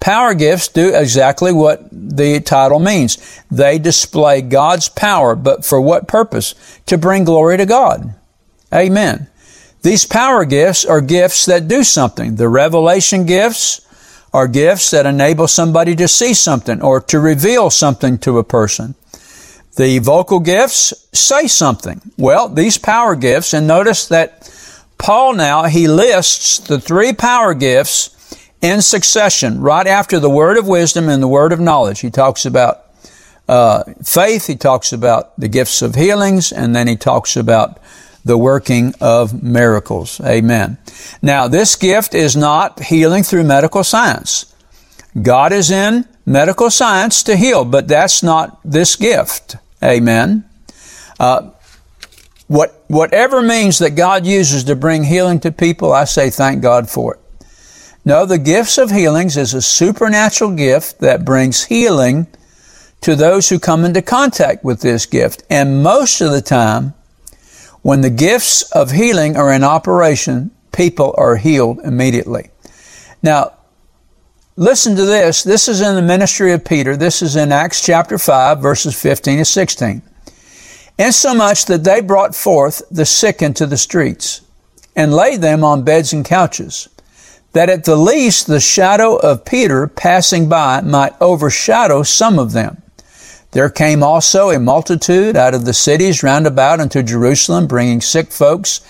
Power 0.00 0.32
gifts 0.32 0.68
do 0.68 0.94
exactly 0.94 1.52
what 1.52 1.86
the 1.92 2.40
title 2.40 2.78
means. 2.78 3.42
They 3.50 3.78
display 3.78 4.40
God's 4.40 4.88
power, 4.88 5.36
but 5.36 5.64
for 5.64 5.80
what 5.80 6.08
purpose? 6.08 6.54
To 6.86 6.96
bring 6.96 7.24
glory 7.24 7.58
to 7.58 7.66
God. 7.66 8.14
Amen. 8.72 9.28
These 9.82 10.06
power 10.06 10.44
gifts 10.46 10.84
are 10.84 11.00
gifts 11.00 11.46
that 11.46 11.68
do 11.68 11.84
something. 11.84 12.36
The 12.36 12.48
revelation 12.48 13.26
gifts 13.26 13.86
are 14.32 14.48
gifts 14.48 14.90
that 14.90 15.06
enable 15.06 15.48
somebody 15.48 15.94
to 15.96 16.08
see 16.08 16.34
something 16.34 16.80
or 16.80 17.00
to 17.02 17.18
reveal 17.18 17.68
something 17.68 18.18
to 18.18 18.38
a 18.38 18.44
person. 18.44 18.94
The 19.76 19.98
vocal 19.98 20.40
gifts 20.40 20.94
say 21.12 21.46
something. 21.46 22.00
Well, 22.16 22.48
these 22.48 22.78
power 22.78 23.16
gifts, 23.16 23.54
and 23.54 23.66
notice 23.66 24.06
that 24.08 24.50
Paul 24.98 25.34
now, 25.34 25.64
he 25.64 25.88
lists 25.88 26.58
the 26.58 26.80
three 26.80 27.12
power 27.12 27.54
gifts 27.54 28.16
in 28.60 28.82
succession, 28.82 29.60
right 29.60 29.86
after 29.86 30.18
the 30.18 30.30
word 30.30 30.58
of 30.58 30.68
wisdom 30.68 31.08
and 31.08 31.22
the 31.22 31.28
word 31.28 31.52
of 31.52 31.60
knowledge. 31.60 32.00
He 32.00 32.10
talks 32.10 32.44
about 32.44 32.84
uh, 33.48 33.84
faith, 34.04 34.46
he 34.46 34.56
talks 34.56 34.92
about 34.92 35.38
the 35.38 35.48
gifts 35.48 35.82
of 35.82 35.94
healings, 35.94 36.52
and 36.52 36.76
then 36.76 36.86
he 36.86 36.96
talks 36.96 37.36
about 37.36 37.78
the 38.24 38.36
working 38.36 38.94
of 39.00 39.42
miracles. 39.42 40.20
Amen. 40.20 40.78
Now, 41.22 41.48
this 41.48 41.74
gift 41.74 42.14
is 42.14 42.36
not 42.36 42.84
healing 42.84 43.22
through 43.22 43.44
medical 43.44 43.82
science. 43.82 44.54
God 45.20 45.52
is 45.52 45.70
in 45.70 46.06
medical 46.26 46.70
science 46.70 47.22
to 47.24 47.36
heal, 47.36 47.64
but 47.64 47.88
that's 47.88 48.22
not 48.22 48.60
this 48.64 48.94
gift. 48.94 49.56
Amen. 49.82 50.44
Uh, 51.18 51.50
what, 52.46 52.84
whatever 52.88 53.42
means 53.42 53.78
that 53.78 53.90
God 53.90 54.26
uses 54.26 54.64
to 54.64 54.76
bring 54.76 55.04
healing 55.04 55.40
to 55.40 55.50
people, 55.50 55.92
I 55.92 56.04
say 56.04 56.30
thank 56.30 56.62
God 56.62 56.90
for 56.90 57.14
it. 57.14 57.20
No, 58.04 58.24
the 58.24 58.38
gifts 58.38 58.78
of 58.78 58.90
healings 58.90 59.36
is 59.36 59.52
a 59.52 59.60
supernatural 59.60 60.52
gift 60.52 61.00
that 61.00 61.24
brings 61.24 61.64
healing 61.64 62.26
to 63.02 63.14
those 63.14 63.48
who 63.48 63.58
come 63.58 63.84
into 63.84 64.00
contact 64.00 64.64
with 64.64 64.80
this 64.80 65.04
gift. 65.04 65.42
And 65.50 65.82
most 65.82 66.20
of 66.20 66.30
the 66.30 66.40
time, 66.40 66.94
when 67.82 68.00
the 68.00 68.10
gifts 68.10 68.62
of 68.72 68.90
healing 68.90 69.36
are 69.36 69.52
in 69.52 69.64
operation, 69.64 70.50
people 70.72 71.14
are 71.18 71.36
healed 71.36 71.80
immediately. 71.80 72.50
Now, 73.22 73.52
listen 74.56 74.96
to 74.96 75.04
this. 75.04 75.42
This 75.42 75.68
is 75.68 75.82
in 75.82 75.94
the 75.94 76.02
ministry 76.02 76.52
of 76.52 76.64
Peter. 76.64 76.96
This 76.96 77.20
is 77.20 77.36
in 77.36 77.52
Acts 77.52 77.84
chapter 77.84 78.16
5, 78.16 78.60
verses 78.60 79.00
15 79.00 79.38
to 79.38 79.44
16. 79.44 80.02
Insomuch 80.98 81.66
that 81.66 81.84
they 81.84 82.00
brought 82.00 82.34
forth 82.34 82.82
the 82.90 83.06
sick 83.06 83.42
into 83.42 83.66
the 83.66 83.78
streets 83.78 84.40
and 84.96 85.14
laid 85.14 85.40
them 85.40 85.64
on 85.64 85.82
beds 85.82 86.12
and 86.12 86.24
couches 86.24 86.88
that 87.52 87.68
at 87.68 87.84
the 87.84 87.96
least 87.96 88.46
the 88.46 88.60
shadow 88.60 89.16
of 89.16 89.44
Peter 89.44 89.86
passing 89.86 90.48
by 90.48 90.80
might 90.80 91.20
overshadow 91.20 92.02
some 92.02 92.38
of 92.38 92.52
them. 92.52 92.82
There 93.52 93.70
came 93.70 94.02
also 94.02 94.50
a 94.50 94.60
multitude 94.60 95.34
out 95.36 95.54
of 95.54 95.64
the 95.64 95.72
cities 95.72 96.22
round 96.22 96.46
about 96.46 96.78
unto 96.78 97.02
Jerusalem, 97.02 97.66
bringing 97.66 98.00
sick 98.00 98.30
folks, 98.30 98.80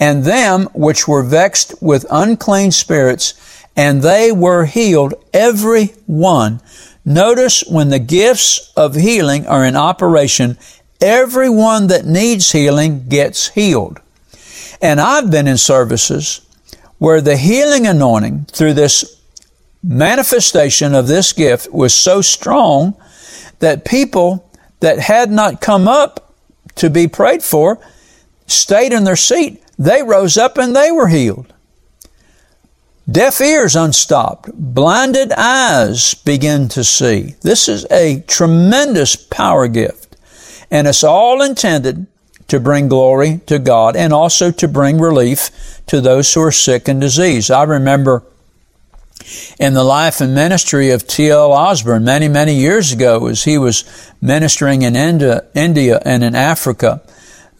and 0.00 0.24
them 0.24 0.68
which 0.74 1.06
were 1.06 1.22
vexed 1.22 1.80
with 1.80 2.04
unclean 2.10 2.72
spirits, 2.72 3.34
and 3.76 4.02
they 4.02 4.32
were 4.32 4.64
healed, 4.64 5.14
every 5.32 5.86
one. 6.06 6.60
Notice 7.04 7.62
when 7.68 7.90
the 7.90 8.00
gifts 8.00 8.72
of 8.76 8.96
healing 8.96 9.46
are 9.46 9.64
in 9.64 9.76
operation, 9.76 10.58
everyone 11.00 11.86
that 11.86 12.04
needs 12.04 12.50
healing 12.50 13.08
gets 13.08 13.50
healed. 13.50 14.00
And 14.82 15.00
I've 15.00 15.30
been 15.30 15.46
in 15.46 15.58
services 15.58 16.40
where 16.98 17.20
the 17.20 17.36
healing 17.36 17.86
anointing 17.86 18.46
through 18.50 18.74
this 18.74 19.20
manifestation 19.82 20.94
of 20.94 21.06
this 21.06 21.32
gift 21.32 21.72
was 21.72 21.94
so 21.94 22.20
strong 22.20 22.96
that 23.60 23.84
people 23.84 24.50
that 24.80 24.98
had 24.98 25.30
not 25.30 25.60
come 25.60 25.88
up 25.88 26.34
to 26.74 26.90
be 26.90 27.08
prayed 27.08 27.42
for 27.42 27.78
stayed 28.46 28.92
in 28.92 29.04
their 29.04 29.16
seat. 29.16 29.62
They 29.78 30.02
rose 30.02 30.36
up 30.36 30.58
and 30.58 30.74
they 30.74 30.90
were 30.90 31.08
healed. 31.08 31.52
Deaf 33.10 33.40
ears 33.40 33.74
unstopped. 33.74 34.50
Blinded 34.52 35.32
eyes 35.32 36.14
begin 36.14 36.68
to 36.68 36.84
see. 36.84 37.36
This 37.40 37.68
is 37.68 37.86
a 37.90 38.20
tremendous 38.26 39.16
power 39.16 39.66
gift. 39.66 40.16
And 40.70 40.86
it's 40.86 41.02
all 41.02 41.40
intended 41.40 42.06
to 42.48 42.58
bring 42.58 42.88
glory 42.88 43.40
to 43.46 43.58
God 43.58 43.94
and 43.94 44.12
also 44.12 44.50
to 44.50 44.68
bring 44.68 44.98
relief 44.98 45.50
to 45.86 46.00
those 46.00 46.32
who 46.32 46.42
are 46.42 46.52
sick 46.52 46.88
and 46.88 47.00
diseased. 47.00 47.50
I 47.50 47.62
remember 47.62 48.24
in 49.58 49.74
the 49.74 49.84
life 49.84 50.20
and 50.20 50.34
ministry 50.34 50.90
of 50.90 51.06
T.L. 51.06 51.52
Osborn 51.52 52.04
many, 52.04 52.28
many 52.28 52.54
years 52.54 52.92
ago 52.92 53.26
as 53.26 53.44
he 53.44 53.58
was 53.58 53.84
ministering 54.20 54.82
in 54.82 54.96
India, 54.96 55.44
India 55.54 56.00
and 56.04 56.24
in 56.24 56.34
Africa. 56.34 57.02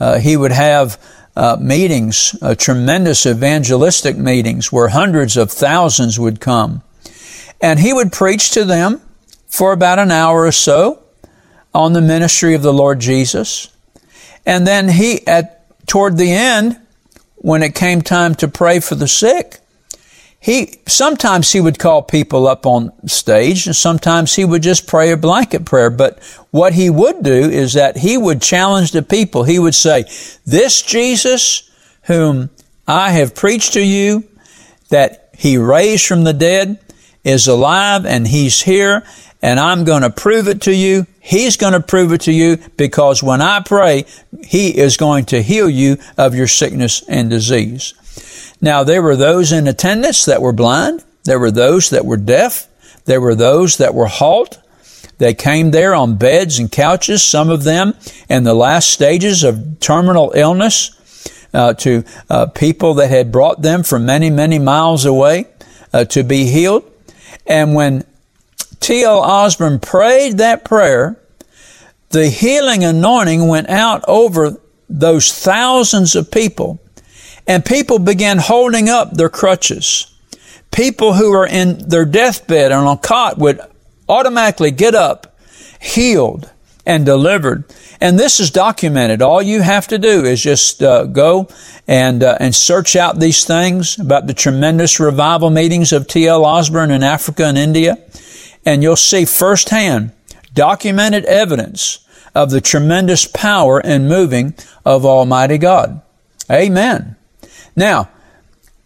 Uh, 0.00 0.18
he 0.18 0.36
would 0.36 0.52
have 0.52 0.98
uh, 1.36 1.56
meetings, 1.60 2.34
uh, 2.40 2.54
tremendous 2.54 3.26
evangelistic 3.26 4.16
meetings 4.16 4.72
where 4.72 4.88
hundreds 4.88 5.36
of 5.36 5.50
thousands 5.50 6.18
would 6.18 6.40
come. 6.40 6.82
And 7.60 7.78
he 7.80 7.92
would 7.92 8.12
preach 8.12 8.50
to 8.52 8.64
them 8.64 9.00
for 9.46 9.72
about 9.72 9.98
an 9.98 10.10
hour 10.10 10.44
or 10.44 10.52
so 10.52 11.02
on 11.74 11.92
the 11.92 12.00
ministry 12.00 12.54
of 12.54 12.62
the 12.62 12.72
Lord 12.72 13.00
Jesus. 13.00 13.68
And 14.48 14.66
then 14.66 14.88
he, 14.88 15.26
at, 15.26 15.86
toward 15.86 16.16
the 16.16 16.32
end, 16.32 16.80
when 17.36 17.62
it 17.62 17.74
came 17.74 18.00
time 18.00 18.34
to 18.36 18.48
pray 18.48 18.80
for 18.80 18.94
the 18.94 19.06
sick, 19.06 19.58
he, 20.40 20.80
sometimes 20.86 21.52
he 21.52 21.60
would 21.60 21.78
call 21.78 22.00
people 22.00 22.48
up 22.48 22.64
on 22.64 22.90
stage 23.06 23.66
and 23.66 23.76
sometimes 23.76 24.34
he 24.34 24.46
would 24.46 24.62
just 24.62 24.86
pray 24.86 25.12
a 25.12 25.18
blanket 25.18 25.66
prayer. 25.66 25.90
But 25.90 26.22
what 26.50 26.72
he 26.72 26.88
would 26.88 27.22
do 27.22 27.50
is 27.50 27.74
that 27.74 27.98
he 27.98 28.16
would 28.16 28.40
challenge 28.40 28.92
the 28.92 29.02
people. 29.02 29.42
He 29.44 29.58
would 29.58 29.74
say, 29.74 30.04
this 30.46 30.80
Jesus 30.80 31.70
whom 32.04 32.48
I 32.86 33.10
have 33.10 33.34
preached 33.34 33.74
to 33.74 33.84
you, 33.84 34.24
that 34.88 35.28
he 35.36 35.58
raised 35.58 36.06
from 36.06 36.24
the 36.24 36.32
dead, 36.32 36.78
is 37.22 37.46
alive 37.46 38.06
and 38.06 38.26
he's 38.26 38.62
here 38.62 39.04
and 39.42 39.60
I'm 39.60 39.84
going 39.84 40.02
to 40.02 40.10
prove 40.10 40.48
it 40.48 40.62
to 40.62 40.74
you. 40.74 41.06
He's 41.20 41.56
going 41.56 41.74
to 41.74 41.80
prove 41.80 42.12
it 42.12 42.22
to 42.22 42.32
you 42.32 42.58
because 42.76 43.22
when 43.22 43.40
I 43.40 43.60
pray, 43.60 44.04
He 44.44 44.76
is 44.76 44.96
going 44.96 45.26
to 45.26 45.42
heal 45.42 45.68
you 45.68 45.98
of 46.16 46.34
your 46.34 46.48
sickness 46.48 47.02
and 47.08 47.30
disease. 47.30 47.94
Now, 48.60 48.82
there 48.82 49.02
were 49.02 49.16
those 49.16 49.52
in 49.52 49.68
attendance 49.68 50.24
that 50.24 50.42
were 50.42 50.52
blind. 50.52 51.04
There 51.24 51.38
were 51.38 51.50
those 51.50 51.90
that 51.90 52.04
were 52.04 52.16
deaf. 52.16 52.66
There 53.04 53.20
were 53.20 53.34
those 53.34 53.76
that 53.76 53.94
were 53.94 54.06
halt. 54.06 54.58
They 55.18 55.34
came 55.34 55.70
there 55.70 55.94
on 55.94 56.16
beds 56.16 56.58
and 56.58 56.70
couches, 56.70 57.22
some 57.22 57.50
of 57.50 57.64
them 57.64 57.94
in 58.28 58.44
the 58.44 58.54
last 58.54 58.90
stages 58.90 59.44
of 59.44 59.80
terminal 59.80 60.32
illness, 60.34 60.94
uh, 61.52 61.74
to 61.74 62.04
uh, 62.30 62.46
people 62.46 62.94
that 62.94 63.10
had 63.10 63.32
brought 63.32 63.62
them 63.62 63.82
from 63.82 64.06
many, 64.06 64.30
many 64.30 64.58
miles 64.58 65.04
away 65.04 65.46
uh, 65.92 66.04
to 66.04 66.22
be 66.22 66.46
healed. 66.46 66.84
And 67.46 67.74
when 67.74 68.04
T.L. 68.80 69.18
Osborn 69.18 69.80
prayed 69.80 70.38
that 70.38 70.64
prayer, 70.64 71.20
the 72.10 72.28
healing 72.28 72.84
anointing 72.84 73.46
went 73.48 73.68
out 73.68 74.04
over 74.08 74.60
those 74.88 75.32
thousands 75.32 76.16
of 76.16 76.30
people, 76.30 76.80
and 77.46 77.64
people 77.64 77.98
began 77.98 78.38
holding 78.38 78.88
up 78.88 79.12
their 79.12 79.28
crutches. 79.28 80.14
People 80.70 81.14
who 81.14 81.30
were 81.30 81.46
in 81.46 81.88
their 81.88 82.04
deathbed 82.04 82.72
and 82.72 82.86
on 82.86 82.96
a 82.96 83.00
cot 83.00 83.38
would 83.38 83.60
automatically 84.08 84.70
get 84.70 84.94
up, 84.94 85.38
healed 85.80 86.50
and 86.88 87.04
delivered. 87.04 87.64
And 88.00 88.18
this 88.18 88.40
is 88.40 88.50
documented. 88.50 89.20
All 89.20 89.42
you 89.42 89.60
have 89.60 89.88
to 89.88 89.98
do 89.98 90.24
is 90.24 90.42
just 90.42 90.82
uh, 90.82 91.04
go 91.04 91.48
and 91.86 92.22
uh, 92.22 92.38
and 92.40 92.54
search 92.54 92.96
out 92.96 93.18
these 93.18 93.44
things 93.44 93.98
about 93.98 94.26
the 94.26 94.34
tremendous 94.34 94.98
revival 94.98 95.50
meetings 95.50 95.92
of 95.92 96.06
T.L. 96.06 96.44
Osborn 96.44 96.90
in 96.90 97.02
Africa 97.02 97.44
and 97.44 97.58
India, 97.58 97.98
and 98.64 98.82
you'll 98.82 98.96
see 98.96 99.24
firsthand 99.24 100.12
documented 100.54 101.24
evidence 101.26 102.06
of 102.34 102.50
the 102.50 102.60
tremendous 102.60 103.26
power 103.26 103.78
and 103.84 104.08
moving 104.08 104.54
of 104.84 105.04
Almighty 105.04 105.58
God. 105.58 106.00
Amen. 106.50 107.16
Now, 107.74 108.10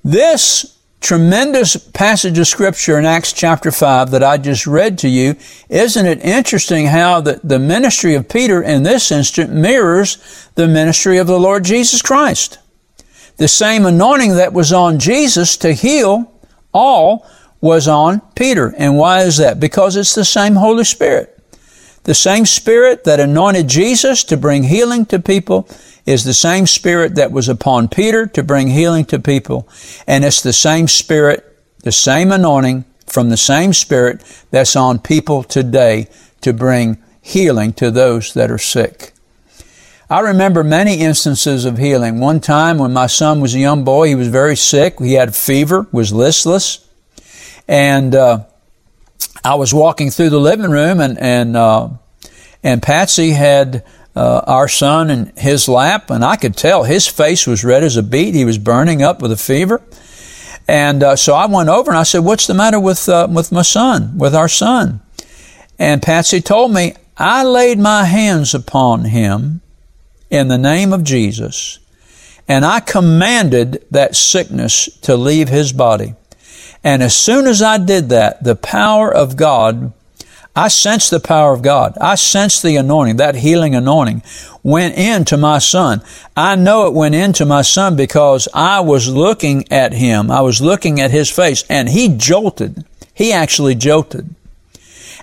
this 0.04 0.78
tremendous 1.00 1.76
passage 1.76 2.38
of 2.38 2.46
scripture 2.46 2.98
in 2.98 3.04
Acts 3.04 3.32
chapter 3.32 3.72
5 3.72 4.12
that 4.12 4.22
I 4.22 4.38
just 4.38 4.66
read 4.66 4.98
to 4.98 5.08
you, 5.08 5.36
isn't 5.68 6.06
it 6.06 6.24
interesting 6.24 6.86
how 6.86 7.20
the, 7.20 7.40
the 7.42 7.58
ministry 7.58 8.14
of 8.14 8.28
Peter 8.28 8.62
in 8.62 8.84
this 8.84 9.10
instant 9.10 9.52
mirrors 9.52 10.48
the 10.54 10.68
ministry 10.68 11.18
of 11.18 11.26
the 11.26 11.40
Lord 11.40 11.64
Jesus 11.64 12.02
Christ? 12.02 12.58
The 13.36 13.48
same 13.48 13.84
anointing 13.84 14.36
that 14.36 14.52
was 14.52 14.72
on 14.72 14.98
Jesus 14.98 15.56
to 15.58 15.72
heal 15.72 16.32
all 16.72 17.26
was 17.62 17.88
on 17.88 18.20
Peter. 18.34 18.74
And 18.76 18.98
why 18.98 19.22
is 19.22 19.38
that? 19.38 19.58
Because 19.58 19.96
it's 19.96 20.14
the 20.14 20.24
same 20.24 20.56
Holy 20.56 20.84
Spirit. 20.84 21.38
The 22.04 22.14
same 22.14 22.44
Spirit 22.44 23.04
that 23.04 23.20
anointed 23.20 23.68
Jesus 23.68 24.24
to 24.24 24.36
bring 24.36 24.64
healing 24.64 25.06
to 25.06 25.20
people 25.20 25.68
is 26.04 26.24
the 26.24 26.34
same 26.34 26.66
Spirit 26.66 27.14
that 27.14 27.30
was 27.30 27.48
upon 27.48 27.88
Peter 27.88 28.26
to 28.26 28.42
bring 28.42 28.68
healing 28.68 29.04
to 29.06 29.20
people. 29.20 29.68
And 30.06 30.24
it's 30.24 30.42
the 30.42 30.52
same 30.52 30.88
Spirit, 30.88 31.58
the 31.84 31.92
same 31.92 32.32
anointing 32.32 32.84
from 33.06 33.30
the 33.30 33.36
same 33.36 33.72
Spirit 33.72 34.22
that's 34.50 34.74
on 34.74 34.98
people 34.98 35.44
today 35.44 36.08
to 36.40 36.52
bring 36.52 37.00
healing 37.20 37.72
to 37.74 37.92
those 37.92 38.34
that 38.34 38.50
are 38.50 38.58
sick. 38.58 39.12
I 40.10 40.18
remember 40.20 40.64
many 40.64 40.96
instances 40.96 41.64
of 41.64 41.78
healing. 41.78 42.18
One 42.18 42.40
time 42.40 42.78
when 42.78 42.92
my 42.92 43.06
son 43.06 43.40
was 43.40 43.54
a 43.54 43.60
young 43.60 43.84
boy, 43.84 44.08
he 44.08 44.14
was 44.16 44.28
very 44.28 44.56
sick. 44.56 44.98
He 44.98 45.14
had 45.14 45.36
fever, 45.36 45.86
was 45.92 46.12
listless. 46.12 46.86
And, 47.72 48.14
uh, 48.14 48.44
I 49.42 49.54
was 49.54 49.72
walking 49.72 50.10
through 50.10 50.30
the 50.30 50.38
living 50.38 50.70
room 50.70 51.00
and, 51.00 51.18
and, 51.18 51.56
uh, 51.56 51.88
and 52.62 52.82
Patsy 52.82 53.30
had 53.30 53.84
uh, 54.14 54.42
our 54.46 54.68
son 54.68 55.10
in 55.10 55.32
his 55.36 55.68
lap, 55.68 56.10
and 56.10 56.24
I 56.24 56.36
could 56.36 56.56
tell 56.56 56.84
his 56.84 57.08
face 57.08 57.46
was 57.46 57.64
red 57.64 57.82
as 57.82 57.96
a 57.96 58.02
beet. 58.02 58.34
He 58.34 58.44
was 58.44 58.58
burning 58.58 59.02
up 59.02 59.22
with 59.22 59.32
a 59.32 59.36
fever. 59.36 59.82
And 60.68 61.02
uh, 61.02 61.16
so 61.16 61.34
I 61.34 61.46
went 61.46 61.68
over 61.68 61.90
and 61.90 61.98
I 61.98 62.04
said, 62.04 62.20
"What's 62.20 62.46
the 62.46 62.54
matter 62.54 62.78
with 62.78 63.08
uh, 63.08 63.26
with 63.30 63.50
my 63.50 63.62
son, 63.62 64.16
with 64.18 64.34
our 64.34 64.48
son?" 64.48 65.00
And 65.78 66.02
Patsy 66.02 66.40
told 66.40 66.72
me, 66.72 66.94
"I 67.16 67.42
laid 67.42 67.78
my 67.78 68.04
hands 68.04 68.54
upon 68.54 69.06
him 69.06 69.60
in 70.30 70.48
the 70.48 70.58
name 70.58 70.92
of 70.92 71.02
Jesus, 71.02 71.78
and 72.46 72.64
I 72.64 72.80
commanded 72.80 73.84
that 73.90 74.14
sickness 74.14 74.88
to 75.02 75.16
leave 75.16 75.48
his 75.48 75.72
body. 75.72 76.14
And 76.84 77.02
as 77.02 77.16
soon 77.16 77.46
as 77.46 77.62
I 77.62 77.78
did 77.78 78.08
that, 78.08 78.42
the 78.42 78.56
power 78.56 79.12
of 79.12 79.36
God 79.36 79.92
I 80.54 80.68
sensed 80.68 81.10
the 81.10 81.20
power 81.20 81.54
of 81.54 81.62
God. 81.62 81.96
I 81.98 82.14
sensed 82.14 82.62
the 82.62 82.76
anointing, 82.76 83.16
that 83.16 83.36
healing 83.36 83.74
anointing 83.74 84.22
went 84.62 84.96
into 84.96 85.38
my 85.38 85.58
son. 85.58 86.02
I 86.36 86.56
know 86.56 86.86
it 86.86 86.92
went 86.92 87.14
into 87.14 87.46
my 87.46 87.62
son 87.62 87.96
because 87.96 88.48
I 88.52 88.80
was 88.80 89.08
looking 89.08 89.70
at 89.72 89.94
him. 89.94 90.30
I 90.30 90.42
was 90.42 90.60
looking 90.60 91.00
at 91.00 91.10
his 91.10 91.30
face 91.30 91.64
and 91.70 91.88
he 91.88 92.08
jolted. 92.08 92.84
He 93.14 93.32
actually 93.32 93.76
jolted. 93.76 94.34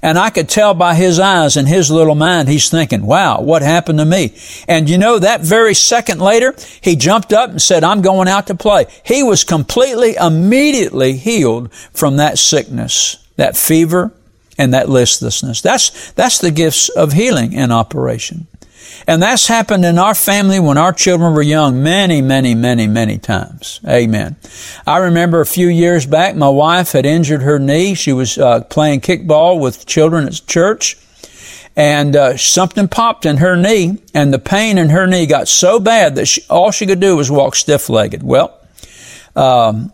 And 0.02 0.18
I 0.18 0.30
could 0.30 0.50
tell 0.50 0.74
by 0.74 0.96
his 0.96 1.20
eyes 1.20 1.58
and 1.58 1.68
his 1.68 1.92
little 1.92 2.16
mind, 2.16 2.48
he's 2.48 2.70
thinking, 2.70 3.06
wow, 3.06 3.42
what 3.42 3.62
happened 3.62 4.00
to 4.00 4.06
me? 4.06 4.34
And 4.68 4.90
you 4.90 4.98
know, 4.98 5.20
that 5.20 5.42
very 5.42 5.74
second 5.74 6.22
later, 6.22 6.56
he 6.82 6.96
jumped 6.96 7.34
up 7.34 7.50
and 7.50 7.62
said, 7.62 7.84
I'm 7.84 8.02
going 8.02 8.28
out 8.28 8.48
to 8.48 8.56
play. 8.56 8.86
He 9.04 9.24
was 9.24 9.44
completely, 9.44 10.16
immediately 10.16 11.14
healed 11.14 11.74
from 11.74 12.18
that 12.18 12.38
sickness, 12.38 13.18
that 13.36 13.58
fever, 13.58 14.14
and 14.58 14.74
that 14.74 14.90
listlessness. 14.90 15.62
That's, 15.62 16.12
that's 16.12 16.40
the 16.40 16.52
gifts 16.52 16.90
of 16.90 17.14
healing 17.14 17.54
in 17.54 17.72
operation. 17.72 18.48
And 19.08 19.22
that's 19.22 19.48
happened 19.48 19.86
in 19.86 19.98
our 19.98 20.16
family 20.16 20.60
when 20.60 20.78
our 20.78 20.94
children 20.94 21.34
were 21.34 21.42
young 21.42 21.82
many, 21.82 22.22
many, 22.22 22.56
many, 22.56 22.88
many 22.88 23.18
times. 23.18 23.80
Amen. 23.88 24.36
I 24.86 24.98
remember 24.98 25.42
a 25.42 25.46
few 25.46 25.68
years 25.68 26.06
back, 26.06 26.36
my 26.36 26.50
wife 26.50 26.92
had 26.92 27.06
injured 27.06 27.42
her 27.42 27.60
knee. 27.60 27.96
She 27.96 28.14
was 28.14 28.38
uh, 28.38 28.64
playing 28.66 29.02
kickball 29.02 29.60
with 29.60 29.86
children 29.86 30.28
at 30.28 30.42
church. 30.48 30.98
And 31.76 32.16
uh, 32.16 32.36
something 32.36 32.90
popped 32.90 33.26
in 33.26 33.38
her 33.38 33.56
knee, 33.56 34.00
and 34.14 34.34
the 34.34 34.40
pain 34.40 34.78
in 34.78 34.90
her 34.90 35.08
knee 35.08 35.26
got 35.26 35.48
so 35.48 35.80
bad 35.80 36.16
that 36.16 36.26
she, 36.26 36.42
all 36.50 36.72
she 36.72 36.86
could 36.86 37.00
do 37.00 37.16
was 37.16 37.32
walk 37.32 37.56
stiff-legged. 37.56 38.22
Well, 38.22 38.60
um, 39.34 39.94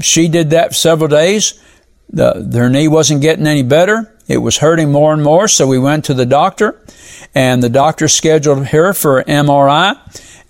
she 0.00 0.28
did 0.28 0.50
that 0.50 0.68
for 0.68 0.74
several 0.74 1.08
days. 1.08 1.60
The, 2.10 2.48
her 2.54 2.68
knee 2.68 2.86
wasn't 2.86 3.22
getting 3.22 3.48
any 3.48 3.64
better. 3.64 4.14
It 4.28 4.38
was 4.38 4.58
hurting 4.58 4.92
more 4.92 5.12
and 5.12 5.22
more. 5.22 5.48
So 5.48 5.66
we 5.66 5.78
went 5.78 6.04
to 6.04 6.14
the 6.14 6.26
doctor 6.26 6.80
and 7.34 7.62
the 7.62 7.68
doctor 7.68 8.06
scheduled 8.06 8.68
her 8.68 8.92
for 8.92 9.24
MRI 9.24 9.98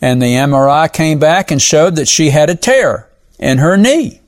and 0.01 0.21
the 0.21 0.35
MRI 0.35 0.93
came 0.93 1.19
back 1.19 1.51
and 1.51 1.63
showed 1.63 1.97
that 1.97 2.09
she 2.09 2.31
had 2.31 2.51
a 2.51 2.55
tear 2.55 3.09
in 3.39 3.59
her 3.59 3.77
knee. 3.77 4.21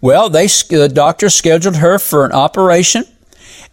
Well, 0.00 0.30
they, 0.30 0.46
the 0.46 0.90
doctor 0.92 1.28
scheduled 1.28 1.76
her 1.76 1.98
for 1.98 2.24
an 2.24 2.32
operation 2.32 3.04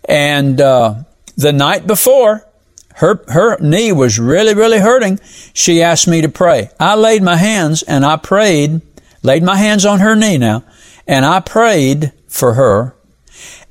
and, 0.05 0.59
uh, 0.59 0.95
the 1.35 1.53
night 1.53 1.87
before, 1.87 2.47
her, 2.95 3.23
her 3.29 3.57
knee 3.59 3.91
was 3.91 4.19
really, 4.19 4.53
really 4.53 4.79
hurting. 4.79 5.19
She 5.53 5.81
asked 5.81 6.07
me 6.07 6.21
to 6.21 6.29
pray. 6.29 6.69
I 6.79 6.95
laid 6.95 7.23
my 7.23 7.37
hands 7.37 7.83
and 7.83 8.05
I 8.05 8.17
prayed, 8.17 8.81
laid 9.23 9.43
my 9.43 9.55
hands 9.55 9.85
on 9.85 9.99
her 9.99 10.15
knee 10.15 10.37
now, 10.37 10.63
and 11.07 11.25
I 11.25 11.39
prayed 11.39 12.11
for 12.27 12.53
her. 12.53 12.95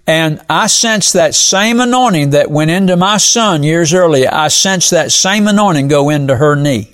And 0.07 0.41
I 0.49 0.67
sensed 0.67 1.13
that 1.13 1.35
same 1.35 1.81
anointing 1.81 2.31
that 2.31 2.51
went 2.51 2.71
into 2.71 2.97
my 2.97 3.19
son 3.19 3.63
years 3.63 3.95
earlier. 3.95 4.29
I 4.33 4.49
sensed 4.49 4.91
that 4.91 5.13
same 5.13 5.47
anointing 5.47 5.89
go 5.89 6.11
into 6.11 6.37
her 6.37 6.57
knee. 6.57 6.93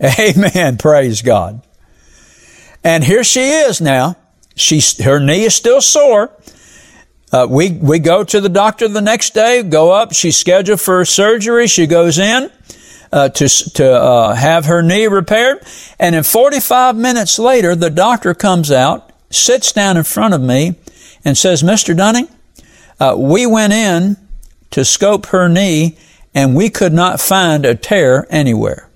Amen. 0.18 0.76
Praise 0.76 1.22
God. 1.22 1.62
And 2.84 3.02
here 3.02 3.24
she 3.24 3.48
is 3.48 3.80
now. 3.80 4.16
She's, 4.54 5.02
her 5.02 5.18
knee 5.18 5.44
is 5.44 5.54
still 5.54 5.80
sore. 5.80 6.30
Uh, 7.32 7.48
we, 7.50 7.72
we 7.72 7.98
go 7.98 8.22
to 8.22 8.40
the 8.40 8.48
doctor 8.48 8.86
the 8.86 9.00
next 9.00 9.34
day, 9.34 9.62
go 9.64 9.90
up. 9.90 10.12
She's 10.12 10.36
scheduled 10.36 10.80
for 10.80 11.04
surgery. 11.04 11.66
She 11.66 11.88
goes 11.88 12.18
in 12.18 12.52
uh, 13.12 13.30
to, 13.30 13.48
to 13.48 13.92
uh, 13.92 14.34
have 14.34 14.66
her 14.66 14.82
knee 14.82 15.08
repaired. 15.08 15.64
And 15.98 16.14
in 16.14 16.22
45 16.22 16.94
minutes 16.94 17.38
later, 17.38 17.74
the 17.74 17.90
doctor 17.90 18.34
comes 18.34 18.70
out, 18.70 19.10
sits 19.30 19.72
down 19.72 19.96
in 19.96 20.04
front 20.04 20.34
of 20.34 20.40
me, 20.40 20.76
and 21.24 21.36
says, 21.36 21.62
Mr. 21.62 21.96
Dunning, 21.96 22.28
uh, 23.00 23.14
we 23.18 23.46
went 23.46 23.72
in 23.72 24.16
to 24.70 24.84
scope 24.84 25.26
her 25.26 25.48
knee 25.48 25.96
and 26.34 26.56
we 26.56 26.68
could 26.68 26.92
not 26.92 27.20
find 27.20 27.64
a 27.64 27.74
tear 27.74 28.26
anywhere. 28.28 28.90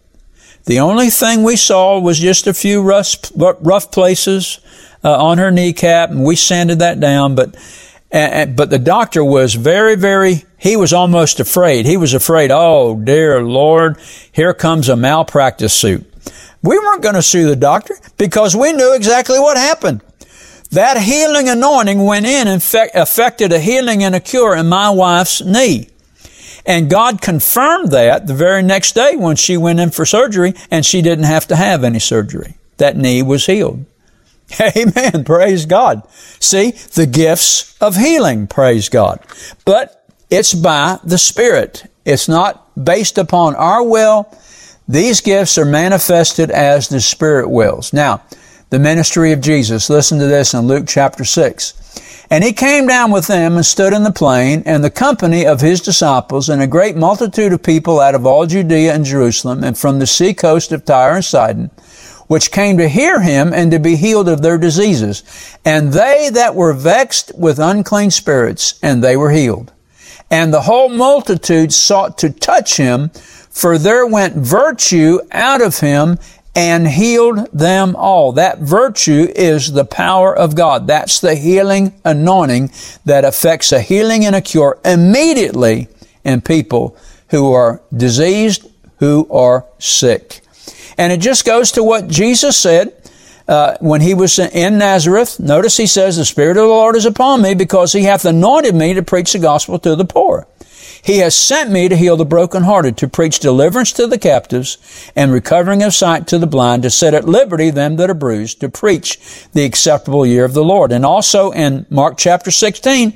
The 0.65 0.81
only 0.81 1.09
thing 1.09 1.45
we 1.45 1.57
saw 1.57 1.99
was 1.99 2.19
just 2.19 2.47
a 2.47 2.53
few 2.53 2.83
rough, 2.83 3.33
rough 3.37 3.91
places 3.91 4.61
uh, 5.03 5.17
on 5.17 5.39
her 5.39 5.51
kneecap, 5.51 6.11
and 6.11 6.25
we 6.25 6.37
sanded 6.37 6.81
that 6.81 7.01
down. 7.01 7.35
But 7.35 7.57
but 8.11 8.71
the 8.71 8.81
doctor 8.83 9.23
was 9.23 9.55
very, 9.55 9.95
very, 9.95 10.45
he 10.59 10.77
was 10.77 10.93
almost 10.93 11.41
afraid. 11.41 11.87
He 11.87 11.97
was 11.97 12.15
afraid, 12.15 12.51
oh 12.51 12.99
dear 13.01 13.43
Lord, 13.43 13.99
here 14.33 14.55
comes 14.55 14.89
a 14.89 14.97
malpractice 14.97 15.75
suit. 15.75 16.05
We 16.63 16.79
weren't 16.79 17.03
going 17.03 17.15
to 17.15 17.23
sue 17.23 17.47
the 17.47 17.57
doctor 17.57 17.95
because 18.17 18.57
we 18.57 18.73
knew 18.73 18.95
exactly 18.95 19.39
what 19.39 19.57
happened. 19.57 20.03
That 20.71 20.99
healing 20.99 21.49
anointing 21.49 22.05
went 22.05 22.27
in 22.27 22.47
and 22.47 22.63
affected 22.95 23.53
a 23.53 23.59
healing 23.59 24.03
and 24.03 24.15
a 24.15 24.21
cure 24.21 24.55
in 24.55 24.69
my 24.69 24.91
wife's 24.91 25.43
knee. 25.43 25.89
And 26.67 26.91
God 26.91 27.23
confirmed 27.23 27.93
that 27.93 28.27
the 28.27 28.35
very 28.35 28.63
next 28.63 28.95
day 28.95 29.17
when 29.17 29.37
she 29.37 29.57
went 29.57 29.81
in 29.81 29.91
for 29.91 30.05
surgery 30.05 30.53
and 30.71 30.85
she 30.85 31.01
didn't 31.01 31.25
have 31.25 31.49
to 31.49 31.57
have 31.57 31.83
any 31.83 31.99
surgery. 31.99 32.57
That 32.77 32.97
knee 32.97 33.23
was 33.23 33.47
healed. 33.47 33.87
Amen. 34.77 35.25
Praise 35.25 35.65
God. 35.65 36.07
See, 36.41 36.73
the 36.73 37.07
gifts 37.07 37.77
of 37.81 37.97
healing. 37.97 38.47
Praise 38.47 38.91
God. 38.91 39.21
But 39.65 40.05
it's 40.31 40.53
by 40.53 40.99
the 41.03 41.19
Spirit. 41.19 41.85
It's 42.05 42.29
not 42.29 42.67
based 42.83 43.17
upon 43.17 43.55
our 43.55 43.83
will. 43.83 44.29
These 44.87 45.21
gifts 45.23 45.59
are 45.59 45.65
manifested 45.65 46.51
as 46.51 46.89
the 46.89 47.01
Spirit 47.01 47.49
wills. 47.49 47.93
Now, 47.93 48.23
the 48.71 48.79
ministry 48.79 49.33
of 49.33 49.41
Jesus. 49.41 49.89
Listen 49.89 50.19
to 50.19 50.27
this 50.27 50.53
in 50.53 50.67
Luke 50.67 50.85
chapter 50.87 51.25
6. 51.25 52.27
And 52.31 52.45
he 52.45 52.53
came 52.53 52.87
down 52.87 53.11
with 53.11 53.27
them 53.27 53.57
and 53.57 53.65
stood 53.65 53.95
in 53.95 54.03
the 54.03 54.13
plain, 54.13 54.63
and 54.67 54.85
the 54.85 54.91
company 54.91 55.47
of 55.47 55.63
his 55.63 55.81
disciples, 55.81 56.51
and 56.51 56.61
a 56.61 56.67
great 56.67 56.95
multitude 56.95 57.55
of 57.55 57.63
people 57.63 58.01
out 58.01 58.15
of 58.15 58.27
all 58.27 58.45
Judea 58.45 58.95
and 58.95 59.07
Jerusalem, 59.07 59.65
and 59.65 59.79
from 59.79 59.99
the 59.99 60.07
sea 60.07 60.35
coast 60.35 60.71
of 60.71 60.85
Tyre 60.85 61.15
and 61.15 61.25
Sidon, 61.25 61.71
which 62.27 62.53
came 62.53 62.77
to 62.77 62.89
hear 62.89 63.23
him 63.23 63.55
and 63.55 63.71
to 63.71 63.79
be 63.79 63.97
healed 63.97 64.29
of 64.29 64.43
their 64.43 64.59
diseases. 64.59 65.25
And 65.65 65.95
they 65.95 66.29
that 66.35 66.55
were 66.55 66.75
vexed 66.75 67.33
with 67.39 67.59
unclean 67.59 68.11
spirits, 68.11 68.79
and 68.83 69.03
they 69.03 69.17
were 69.17 69.31
healed. 69.31 69.73
And 70.31 70.53
the 70.53 70.61
whole 70.61 70.91
multitude 70.91 71.73
sought 71.73 72.19
to 72.19 72.29
touch 72.29 72.77
him, 72.77 73.09
for 73.09 73.79
there 73.79 74.07
went 74.07 74.37
virtue 74.37 75.21
out 75.33 75.63
of 75.63 75.81
him 75.81 76.19
and 76.55 76.89
healed 76.89 77.49
them 77.53 77.95
all. 77.97 78.33
That 78.33 78.59
virtue 78.59 79.29
is 79.35 79.73
the 79.73 79.85
power 79.85 80.37
of 80.37 80.55
God. 80.55 80.87
That's 80.87 81.21
the 81.21 81.35
healing 81.35 81.93
anointing 82.05 82.73
that 83.05 83.25
affects 83.25 83.73
a 83.73 83.81
healing 83.81 84.25
and 84.25 84.35
a 84.35 84.41
cure 84.41 84.79
immediately 84.85 85.89
in 86.25 86.41
people 86.41 86.97
who 87.31 87.53
are 87.53 87.81
diseased, 87.97 88.67
who 88.99 89.29
are 89.31 89.67
sick. 89.79 90.41
And 90.97 91.13
it 91.13 91.21
just 91.21 91.45
goes 91.45 91.73
to 91.73 91.85
what 91.85 92.09
Jesus 92.09 92.57
said 92.57 92.93
uh, 93.47 93.77
when 93.81 94.01
he 94.01 94.15
was 94.15 94.39
in 94.39 94.79
Nazareth. 94.79 95.39
Notice 95.39 95.77
he 95.77 95.87
says, 95.87 96.17
The 96.17 96.25
Spirit 96.25 96.57
of 96.57 96.65
the 96.65 96.69
Lord 96.69 96.97
is 96.97 97.07
upon 97.07 97.41
me 97.41 97.55
because 97.55 97.93
he 97.93 98.03
hath 98.03 98.25
anointed 98.25 98.75
me 98.75 98.95
to 98.95 99.03
preach 99.03 99.33
the 99.33 99.39
gospel 99.39 99.79
to 99.79 99.97
the 99.97 100.05
poor. 100.05 100.47
He 101.09 101.21
has 101.21 101.35
sent 101.35 101.71
me 101.71 101.89
to 101.89 101.97
heal 101.97 102.19
the 102.19 102.27
brokenhearted, 102.27 102.99
to 102.99 103.09
preach 103.09 103.39
deliverance 103.39 103.93
to 103.93 104.07
the 104.07 104.19
captives 104.19 104.77
and 105.17 105.33
recovering 105.33 105.83
of 105.83 105.95
sight 105.95 106.27
to 106.27 106.39
the 106.39 106.47
blind, 106.47 106.83
to 106.83 106.91
set 106.91 107.15
at 107.15 107.25
liberty 107.25 107.71
them 107.71 107.97
that 107.97 108.11
are 108.11 108.15
bruised, 108.15 108.61
to 108.61 108.69
preach 108.69 109.19
the 109.55 109.65
acceptable 109.65 110.27
year 110.27 110.45
of 110.45 110.53
the 110.53 110.63
Lord. 110.63 110.93
And 110.93 111.07
also 111.07 111.51
in 111.51 111.87
Mark 111.89 112.19
chapter 112.19 112.51
16, 112.51 113.15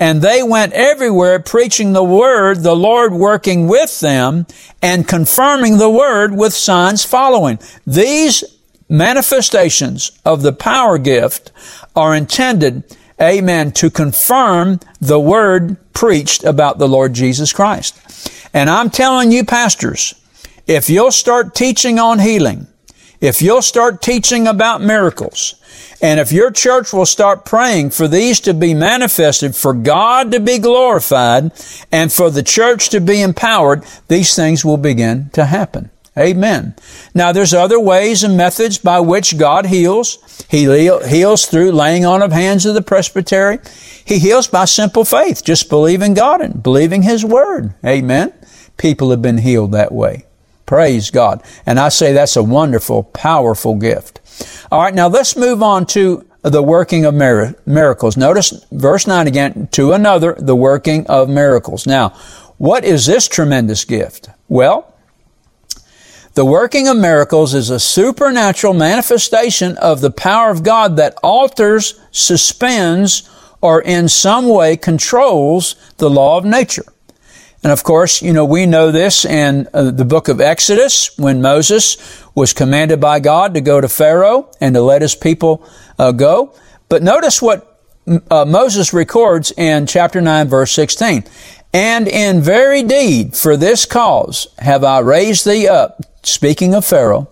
and 0.00 0.22
they 0.22 0.42
went 0.42 0.72
everywhere 0.72 1.38
preaching 1.38 1.92
the 1.92 2.02
word, 2.02 2.62
the 2.62 2.74
Lord 2.74 3.12
working 3.12 3.68
with 3.68 4.00
them 4.00 4.46
and 4.80 5.06
confirming 5.06 5.76
the 5.76 5.90
word 5.90 6.34
with 6.34 6.54
signs 6.54 7.04
following. 7.04 7.58
These 7.86 8.42
manifestations 8.88 10.18
of 10.24 10.40
the 10.40 10.54
power 10.54 10.96
gift 10.96 11.52
are 11.94 12.14
intended 12.14 12.84
amen, 13.20 13.72
to 13.72 13.90
confirm 13.90 14.80
the 15.00 15.20
word 15.20 15.76
preached 15.92 16.44
about 16.44 16.78
the 16.78 16.88
Lord 16.88 17.14
Jesus 17.14 17.52
Christ. 17.52 17.98
And 18.52 18.68
I'm 18.68 18.90
telling 18.90 19.32
you, 19.32 19.44
pastors, 19.44 20.14
if 20.66 20.88
you'll 20.88 21.12
start 21.12 21.54
teaching 21.54 21.98
on 21.98 22.18
healing, 22.18 22.66
if 23.20 23.40
you'll 23.40 23.62
start 23.62 24.02
teaching 24.02 24.46
about 24.46 24.82
miracles, 24.82 25.54
and 26.02 26.20
if 26.20 26.32
your 26.32 26.50
church 26.50 26.92
will 26.92 27.06
start 27.06 27.44
praying 27.44 27.90
for 27.90 28.06
these 28.06 28.40
to 28.40 28.52
be 28.52 28.74
manifested, 28.74 29.56
for 29.56 29.72
God 29.72 30.32
to 30.32 30.40
be 30.40 30.58
glorified, 30.58 31.52
and 31.90 32.12
for 32.12 32.30
the 32.30 32.42
church 32.42 32.90
to 32.90 33.00
be 33.00 33.22
empowered, 33.22 33.84
these 34.08 34.34
things 34.36 34.64
will 34.64 34.76
begin 34.76 35.30
to 35.32 35.46
happen. 35.46 35.90
Amen. 36.16 36.74
Now 37.12 37.32
there's 37.32 37.52
other 37.52 37.80
ways 37.80 38.22
and 38.22 38.36
methods 38.36 38.78
by 38.78 39.00
which 39.00 39.36
God 39.36 39.66
heals. 39.66 40.18
He 40.48 40.64
heals 40.64 41.46
through 41.46 41.72
laying 41.72 42.04
on 42.04 42.22
of 42.22 42.30
hands 42.30 42.66
of 42.66 42.74
the 42.74 42.82
presbytery. 42.82 43.58
He 44.04 44.20
heals 44.20 44.46
by 44.46 44.66
simple 44.66 45.04
faith, 45.04 45.44
just 45.44 45.68
believing 45.68 46.14
God 46.14 46.40
and 46.40 46.62
believing 46.62 47.02
His 47.02 47.24
Word. 47.24 47.74
Amen. 47.84 48.32
People 48.76 49.10
have 49.10 49.22
been 49.22 49.38
healed 49.38 49.72
that 49.72 49.92
way. 49.92 50.26
Praise 50.66 51.10
God. 51.10 51.42
And 51.66 51.80
I 51.80 51.88
say 51.88 52.12
that's 52.12 52.36
a 52.36 52.42
wonderful, 52.42 53.02
powerful 53.02 53.74
gift. 53.74 54.20
All 54.70 54.82
right, 54.82 54.94
now 54.94 55.08
let's 55.08 55.36
move 55.36 55.62
on 55.62 55.84
to 55.86 56.26
the 56.42 56.62
working 56.62 57.04
of 57.04 57.14
miracles. 57.14 58.16
Notice 58.16 58.64
verse 58.70 59.06
9 59.06 59.26
again, 59.26 59.68
to 59.72 59.92
another, 59.92 60.34
the 60.38 60.56
working 60.56 61.06
of 61.08 61.28
miracles. 61.28 61.86
Now, 61.86 62.10
what 62.58 62.84
is 62.84 63.06
this 63.06 63.26
tremendous 63.28 63.84
gift? 63.84 64.28
Well, 64.48 64.93
the 66.34 66.44
working 66.44 66.88
of 66.88 66.96
miracles 66.96 67.54
is 67.54 67.70
a 67.70 67.78
supernatural 67.78 68.74
manifestation 68.74 69.76
of 69.78 70.00
the 70.00 70.10
power 70.10 70.50
of 70.50 70.64
God 70.64 70.96
that 70.96 71.14
alters, 71.22 72.00
suspends, 72.10 73.28
or 73.60 73.80
in 73.80 74.08
some 74.08 74.48
way 74.48 74.76
controls 74.76 75.76
the 75.98 76.10
law 76.10 76.36
of 76.36 76.44
nature. 76.44 76.84
And 77.62 77.72
of 77.72 77.82
course, 77.82 78.20
you 78.20 78.32
know, 78.32 78.44
we 78.44 78.66
know 78.66 78.90
this 78.90 79.24
in 79.24 79.68
uh, 79.72 79.90
the 79.90 80.04
book 80.04 80.28
of 80.28 80.40
Exodus 80.40 81.16
when 81.16 81.40
Moses 81.40 81.96
was 82.34 82.52
commanded 82.52 83.00
by 83.00 83.20
God 83.20 83.54
to 83.54 83.60
go 83.60 83.80
to 83.80 83.88
Pharaoh 83.88 84.50
and 84.60 84.74
to 84.74 84.82
let 84.82 85.02
his 85.02 85.14
people 85.14 85.66
uh, 85.98 86.12
go. 86.12 86.52
But 86.88 87.02
notice 87.02 87.40
what 87.40 87.80
uh, 88.30 88.44
Moses 88.44 88.92
records 88.92 89.52
in 89.56 89.86
chapter 89.86 90.20
9 90.20 90.48
verse 90.48 90.72
16. 90.72 91.24
And 91.74 92.06
in 92.06 92.40
very 92.40 92.84
deed 92.84 93.36
for 93.36 93.56
this 93.56 93.84
cause 93.84 94.46
have 94.58 94.84
I 94.84 95.00
raised 95.00 95.44
thee 95.44 95.66
up 95.66 96.00
speaking 96.22 96.72
of 96.72 96.84
Pharaoh, 96.84 97.28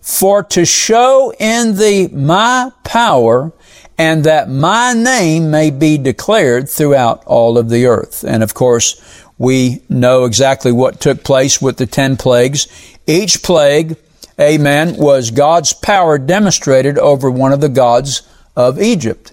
for 0.00 0.42
to 0.42 0.66
show 0.66 1.32
in 1.38 1.76
thee 1.76 2.08
my 2.08 2.72
power 2.82 3.52
and 3.96 4.24
that 4.24 4.50
my 4.50 4.92
name 4.92 5.50
may 5.50 5.70
be 5.70 5.96
declared 5.96 6.68
throughout 6.68 7.24
all 7.24 7.56
of 7.56 7.68
the 7.68 7.86
earth. 7.86 8.24
And 8.24 8.42
of 8.42 8.52
course, 8.52 9.00
we 9.38 9.82
know 9.88 10.24
exactly 10.24 10.72
what 10.72 11.00
took 11.00 11.22
place 11.22 11.62
with 11.62 11.76
the 11.76 11.86
ten 11.86 12.16
plagues. 12.16 12.66
Each 13.06 13.42
plague, 13.42 13.96
amen, 14.38 14.96
was 14.96 15.30
God's 15.30 15.72
power 15.72 16.18
demonstrated 16.18 16.98
over 16.98 17.30
one 17.30 17.52
of 17.52 17.60
the 17.60 17.68
gods 17.68 18.22
of 18.56 18.82
Egypt. 18.82 19.32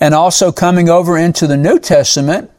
And 0.00 0.14
also 0.14 0.50
coming 0.50 0.88
over 0.88 1.16
into 1.16 1.46
the 1.46 1.56
New 1.56 1.78
Testament, 1.78 2.50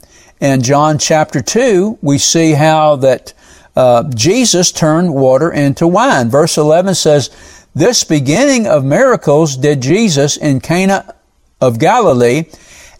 in 0.44 0.62
John 0.62 0.98
chapter 0.98 1.42
2, 1.42 2.00
we 2.02 2.18
see 2.18 2.52
how 2.52 2.98
that 2.98 3.34
uh, 3.78 4.04
Jesus 4.14 4.74
turned 4.74 5.14
water 5.14 5.50
into 5.50 5.88
wine. 5.88 6.30
Verse 6.30 6.58
11 6.58 6.96
says, 6.96 7.66
This 7.74 8.04
beginning 8.04 8.68
of 8.68 8.84
miracles 8.84 9.56
did 9.56 9.82
Jesus 9.82 10.36
in 10.36 10.60
Cana 10.60 11.16
of 11.62 11.80
Galilee 11.80 12.44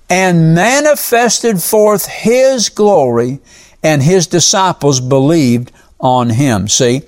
and 0.10 0.56
manifested 0.56 1.62
forth 1.62 2.08
His 2.08 2.70
glory 2.70 3.42
and 3.84 4.02
His 4.02 4.26
disciples 4.26 5.02
believed 5.02 5.74
on 6.00 6.30
Him. 6.30 6.70
See, 6.70 7.02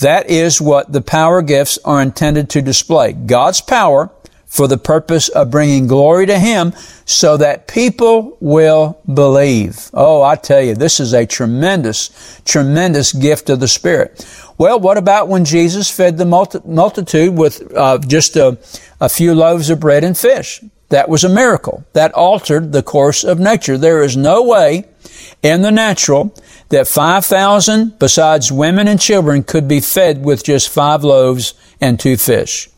that 0.00 0.28
is 0.28 0.60
what 0.60 0.92
the 0.92 1.00
power 1.00 1.40
gifts 1.40 1.78
are 1.86 2.02
intended 2.02 2.50
to 2.50 2.60
display. 2.60 3.14
God's 3.14 3.62
power 3.62 4.10
for 4.50 4.66
the 4.66 4.76
purpose 4.76 5.28
of 5.28 5.50
bringing 5.50 5.86
glory 5.86 6.26
to 6.26 6.38
Him 6.38 6.74
so 7.06 7.36
that 7.36 7.68
people 7.68 8.36
will 8.40 9.00
believe. 9.06 9.88
Oh, 9.94 10.22
I 10.22 10.34
tell 10.34 10.60
you, 10.60 10.74
this 10.74 10.98
is 10.98 11.14
a 11.14 11.24
tremendous, 11.24 12.42
tremendous 12.44 13.12
gift 13.12 13.48
of 13.48 13.60
the 13.60 13.68
Spirit. 13.68 14.26
Well, 14.58 14.80
what 14.80 14.98
about 14.98 15.28
when 15.28 15.44
Jesus 15.44 15.88
fed 15.88 16.18
the 16.18 16.26
multitude 16.66 17.38
with 17.38 17.74
uh, 17.74 17.98
just 17.98 18.36
a, 18.36 18.58
a 19.00 19.08
few 19.08 19.34
loaves 19.34 19.70
of 19.70 19.78
bread 19.78 20.02
and 20.02 20.18
fish? 20.18 20.60
That 20.88 21.08
was 21.08 21.22
a 21.22 21.28
miracle. 21.28 21.84
That 21.92 22.12
altered 22.14 22.72
the 22.72 22.82
course 22.82 23.22
of 23.22 23.38
nature. 23.38 23.78
There 23.78 24.02
is 24.02 24.16
no 24.16 24.42
way 24.42 24.88
in 25.42 25.62
the 25.62 25.70
natural 25.70 26.34
that 26.70 26.88
5,000 26.88 28.00
besides 28.00 28.50
women 28.50 28.88
and 28.88 29.00
children 29.00 29.44
could 29.44 29.68
be 29.68 29.78
fed 29.78 30.24
with 30.24 30.42
just 30.42 30.68
five 30.68 31.04
loaves 31.04 31.54
and 31.80 32.00
two 32.00 32.16
fish. 32.16 32.68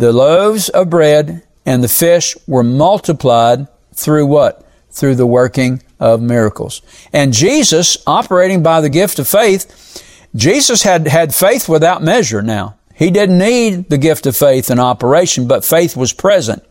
The 0.00 0.14
loaves 0.14 0.70
of 0.70 0.88
bread 0.88 1.42
and 1.66 1.84
the 1.84 1.88
fish 1.88 2.34
were 2.46 2.62
multiplied 2.62 3.68
through 3.92 4.24
what? 4.24 4.66
Through 4.90 5.16
the 5.16 5.26
working 5.26 5.82
of 5.98 6.22
miracles. 6.22 6.80
And 7.12 7.34
Jesus, 7.34 7.98
operating 8.06 8.62
by 8.62 8.80
the 8.80 8.88
gift 8.88 9.18
of 9.18 9.28
faith, 9.28 10.02
Jesus 10.34 10.84
had, 10.84 11.06
had 11.06 11.34
faith 11.34 11.68
without 11.68 12.02
measure 12.02 12.40
now. 12.40 12.78
He 12.94 13.10
didn't 13.10 13.36
need 13.36 13.90
the 13.90 13.98
gift 13.98 14.24
of 14.24 14.34
faith 14.34 14.70
in 14.70 14.78
operation, 14.78 15.46
but 15.46 15.66
faith 15.66 15.98
was 15.98 16.14
present. 16.14 16.64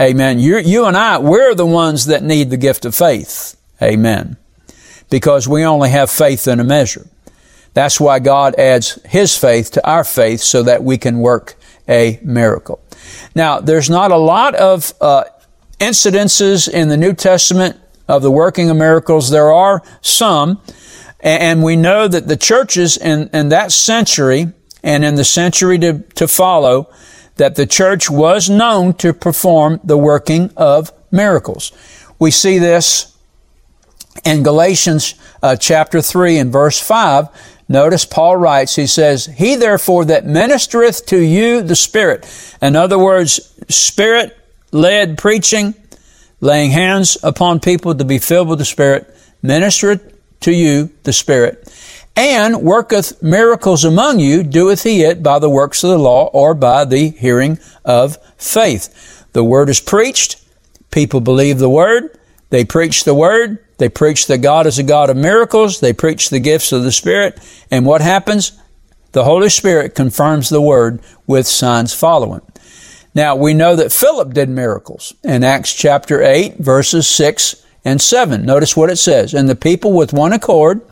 Amen. 0.00 0.38
You, 0.38 0.56
you 0.56 0.86
and 0.86 0.96
I, 0.96 1.18
we're 1.18 1.54
the 1.54 1.66
ones 1.66 2.06
that 2.06 2.22
need 2.22 2.48
the 2.48 2.56
gift 2.56 2.86
of 2.86 2.94
faith. 2.94 3.54
Amen. 3.82 4.38
Because 5.10 5.46
we 5.46 5.62
only 5.62 5.90
have 5.90 6.10
faith 6.10 6.48
in 6.48 6.58
a 6.58 6.64
measure. 6.64 7.06
That's 7.74 8.00
why 8.00 8.18
God 8.18 8.54
adds 8.54 8.98
His 9.04 9.36
faith 9.36 9.72
to 9.72 9.86
our 9.86 10.04
faith 10.04 10.40
so 10.40 10.62
that 10.62 10.82
we 10.82 10.96
can 10.96 11.18
work 11.18 11.56
a 11.88 12.18
miracle. 12.22 12.80
Now, 13.34 13.60
there's 13.60 13.90
not 13.90 14.10
a 14.10 14.16
lot 14.16 14.54
of 14.54 14.92
uh, 15.00 15.24
incidences 15.78 16.68
in 16.68 16.88
the 16.88 16.96
New 16.96 17.12
Testament 17.12 17.76
of 18.08 18.22
the 18.22 18.30
working 18.30 18.70
of 18.70 18.76
miracles. 18.76 19.30
There 19.30 19.52
are 19.52 19.82
some, 20.00 20.60
and 21.20 21.62
we 21.62 21.76
know 21.76 22.08
that 22.08 22.28
the 22.28 22.36
churches 22.36 22.96
in, 22.96 23.28
in 23.32 23.50
that 23.50 23.72
century 23.72 24.52
and 24.82 25.04
in 25.04 25.16
the 25.16 25.24
century 25.24 25.78
to, 25.80 26.00
to 26.14 26.28
follow, 26.28 26.88
that 27.36 27.56
the 27.56 27.66
church 27.66 28.08
was 28.08 28.48
known 28.48 28.94
to 28.94 29.12
perform 29.12 29.80
the 29.84 29.98
working 29.98 30.50
of 30.56 30.92
miracles. 31.10 31.72
We 32.18 32.30
see 32.30 32.58
this 32.58 33.16
in 34.24 34.42
Galatians 34.42 35.14
uh, 35.42 35.56
chapter 35.56 36.00
3 36.00 36.38
and 36.38 36.52
verse 36.52 36.80
5 36.80 37.28
Notice 37.68 38.04
Paul 38.04 38.36
writes, 38.36 38.76
he 38.76 38.86
says, 38.86 39.26
He 39.26 39.56
therefore 39.56 40.04
that 40.04 40.24
ministereth 40.24 41.06
to 41.06 41.18
you 41.18 41.62
the 41.62 41.76
Spirit. 41.76 42.26
In 42.62 42.76
other 42.76 42.98
words, 42.98 43.52
Spirit 43.68 44.36
led 44.70 45.18
preaching, 45.18 45.74
laying 46.40 46.70
hands 46.70 47.18
upon 47.22 47.60
people 47.60 47.94
to 47.94 48.04
be 48.04 48.18
filled 48.18 48.48
with 48.48 48.60
the 48.60 48.64
Spirit, 48.64 49.12
ministereth 49.42 50.12
to 50.40 50.52
you 50.52 50.90
the 51.02 51.12
Spirit, 51.12 51.68
and 52.14 52.62
worketh 52.62 53.20
miracles 53.22 53.84
among 53.84 54.20
you, 54.20 54.44
doeth 54.44 54.84
he 54.84 55.02
it 55.02 55.22
by 55.22 55.38
the 55.38 55.50
works 55.50 55.82
of 55.82 55.90
the 55.90 55.98
law 55.98 56.26
or 56.26 56.54
by 56.54 56.84
the 56.84 57.10
hearing 57.10 57.58
of 57.84 58.16
faith. 58.36 59.24
The 59.32 59.44
word 59.44 59.68
is 59.68 59.80
preached, 59.80 60.42
people 60.90 61.20
believe 61.20 61.58
the 61.58 61.68
word, 61.68 62.16
They 62.50 62.64
preach 62.64 63.04
the 63.04 63.14
word. 63.14 63.58
They 63.78 63.88
preach 63.88 64.26
that 64.26 64.38
God 64.38 64.66
is 64.66 64.78
a 64.78 64.82
God 64.82 65.10
of 65.10 65.16
miracles. 65.16 65.80
They 65.80 65.92
preach 65.92 66.30
the 66.30 66.40
gifts 66.40 66.72
of 66.72 66.84
the 66.84 66.92
Spirit. 66.92 67.38
And 67.70 67.84
what 67.84 68.00
happens? 68.00 68.58
The 69.12 69.24
Holy 69.24 69.48
Spirit 69.48 69.94
confirms 69.94 70.48
the 70.48 70.60
word 70.60 71.00
with 71.26 71.46
signs 71.46 71.94
following. 71.94 72.42
Now, 73.14 73.34
we 73.34 73.54
know 73.54 73.74
that 73.76 73.92
Philip 73.92 74.34
did 74.34 74.48
miracles 74.50 75.14
in 75.24 75.42
Acts 75.42 75.72
chapter 75.72 76.22
8, 76.22 76.58
verses 76.58 77.08
6 77.08 77.64
and 77.84 78.00
7. 78.00 78.44
Notice 78.44 78.76
what 78.76 78.90
it 78.90 78.96
says. 78.96 79.32
And 79.32 79.48
the 79.48 79.56
people 79.56 79.92
with 79.92 80.12
one 80.12 80.34
accord 80.34 80.82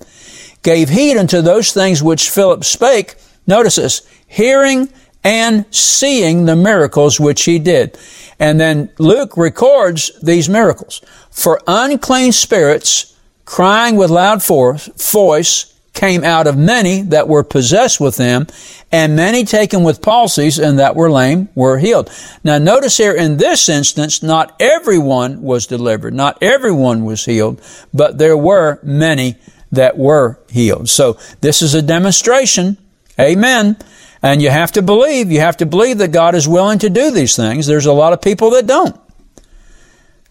gave 0.63 0.89
heed 0.89 1.19
unto 1.19 1.43
those 1.43 1.73
things 1.73 2.03
which 2.03 2.31
Philip 2.31 2.65
spake. 2.65 3.17
Notice 3.47 3.77
this, 3.77 4.09
hearing 4.27 4.89
and 5.25 5.65
seeing 5.75 6.45
the 6.45 6.55
miracles 6.55 7.19
which 7.19 7.45
he 7.45 7.59
did. 7.59 7.99
And 8.39 8.61
then 8.61 8.91
Luke 8.99 9.37
records 9.37 10.13
these 10.23 10.49
miracles. 10.49 11.01
For 11.31 11.61
unclean 11.67 12.33
spirits, 12.33 13.17
crying 13.45 13.97
with 13.97 14.11
loud 14.11 14.45
voice, 14.45 15.75
came 15.95 16.25
out 16.25 16.47
of 16.47 16.59
many 16.59 17.03
that 17.03 17.29
were 17.29 17.45
possessed 17.45 18.01
with 18.01 18.17
them, 18.17 18.47
and 18.91 19.17
many 19.17 19.45
taken 19.45 19.85
with 19.85 20.03
palsies 20.03 20.59
and 20.59 20.79
that 20.79 20.97
were 20.97 21.11
lame 21.11 21.49
were 21.55 21.79
healed. 21.79 22.11
Now 22.43 22.59
notice 22.59 22.97
here 22.97 23.15
in 23.15 23.37
this 23.37 23.69
instance, 23.69 24.23
not 24.23 24.55
everyone 24.61 25.41
was 25.41 25.67
delivered, 25.67 26.13
not 26.13 26.37
everyone 26.43 27.05
was 27.05 27.25
healed, 27.25 27.63
but 27.95 28.19
there 28.19 28.37
were 28.37 28.81
many 28.83 29.37
that 29.71 29.97
were 29.97 30.39
healed. 30.51 30.89
So 30.89 31.17
this 31.41 31.63
is 31.63 31.75
a 31.75 31.83
demonstration. 31.83 32.77
Amen. 33.19 33.77
And 34.25 34.41
you 34.41 34.49
have 34.49 34.73
to 34.73 34.81
believe, 34.81 35.31
you 35.31 35.41
have 35.41 35.59
to 35.59 35.67
believe 35.67 35.99
that 35.99 36.11
God 36.11 36.35
is 36.35 36.49
willing 36.49 36.79
to 36.79 36.89
do 36.89 37.11
these 37.11 37.37
things. 37.37 37.67
There's 37.67 37.85
a 37.85 37.93
lot 37.93 38.15
of 38.15 38.23
people 38.23 38.53
that 38.53 38.67
don't. 38.67 38.99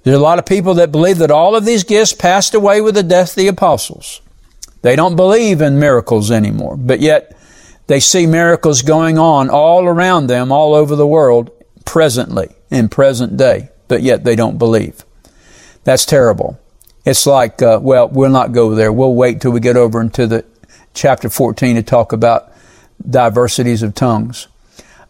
There's 0.02 0.18
a 0.18 0.20
lot 0.20 0.40
of 0.40 0.48
people 0.48 0.74
that 0.74 0.92
believe 0.92 1.20
that 1.20 1.30
all 1.30 1.56
of 1.56 1.64
these 1.64 1.84
gifts 1.84 2.12
passed 2.12 2.56
away 2.56 2.82
with 2.82 2.96
the 2.96 3.04
death 3.04 3.30
of 3.30 3.36
the 3.36 3.48
apostles. 3.50 4.20
They 4.82 4.96
don't 4.96 5.16
believe 5.16 5.62
in 5.62 5.78
miracles 5.78 6.32
anymore, 6.32 6.76
but 6.76 7.02
yet 7.02 7.38
they 7.86 8.00
see 8.00 8.26
miracles 8.26 8.82
going 8.82 9.20
on 9.20 9.52
all 9.52 9.86
around 9.86 10.26
them, 10.26 10.52
all 10.52 10.74
over 10.74 10.96
the 10.96 11.06
world, 11.06 11.52
presently, 11.86 12.50
in 12.72 12.90
present 12.90 13.38
day, 13.38 13.70
but 13.88 14.02
yet 14.02 14.24
they 14.24 14.36
don't 14.36 14.58
believe. 14.58 15.06
That's 15.84 16.08
terrible. 16.08 16.60
It's 17.06 17.28
like, 17.28 17.62
uh, 17.62 17.78
well, 17.80 18.08
we'll 18.10 18.32
not 18.32 18.54
go 18.54 18.74
there. 18.74 18.92
We'll 18.92 19.14
wait 19.14 19.40
till 19.40 19.52
we 19.52 19.60
get 19.60 19.78
over 19.78 20.02
into 20.02 20.26
the 20.26 20.46
chapter 20.96 21.30
14 21.30 21.76
to 21.76 21.84
talk 21.84 22.12
about 22.12 22.53
diversities 23.10 23.84
of 23.84 23.96
tongues. 23.96 24.48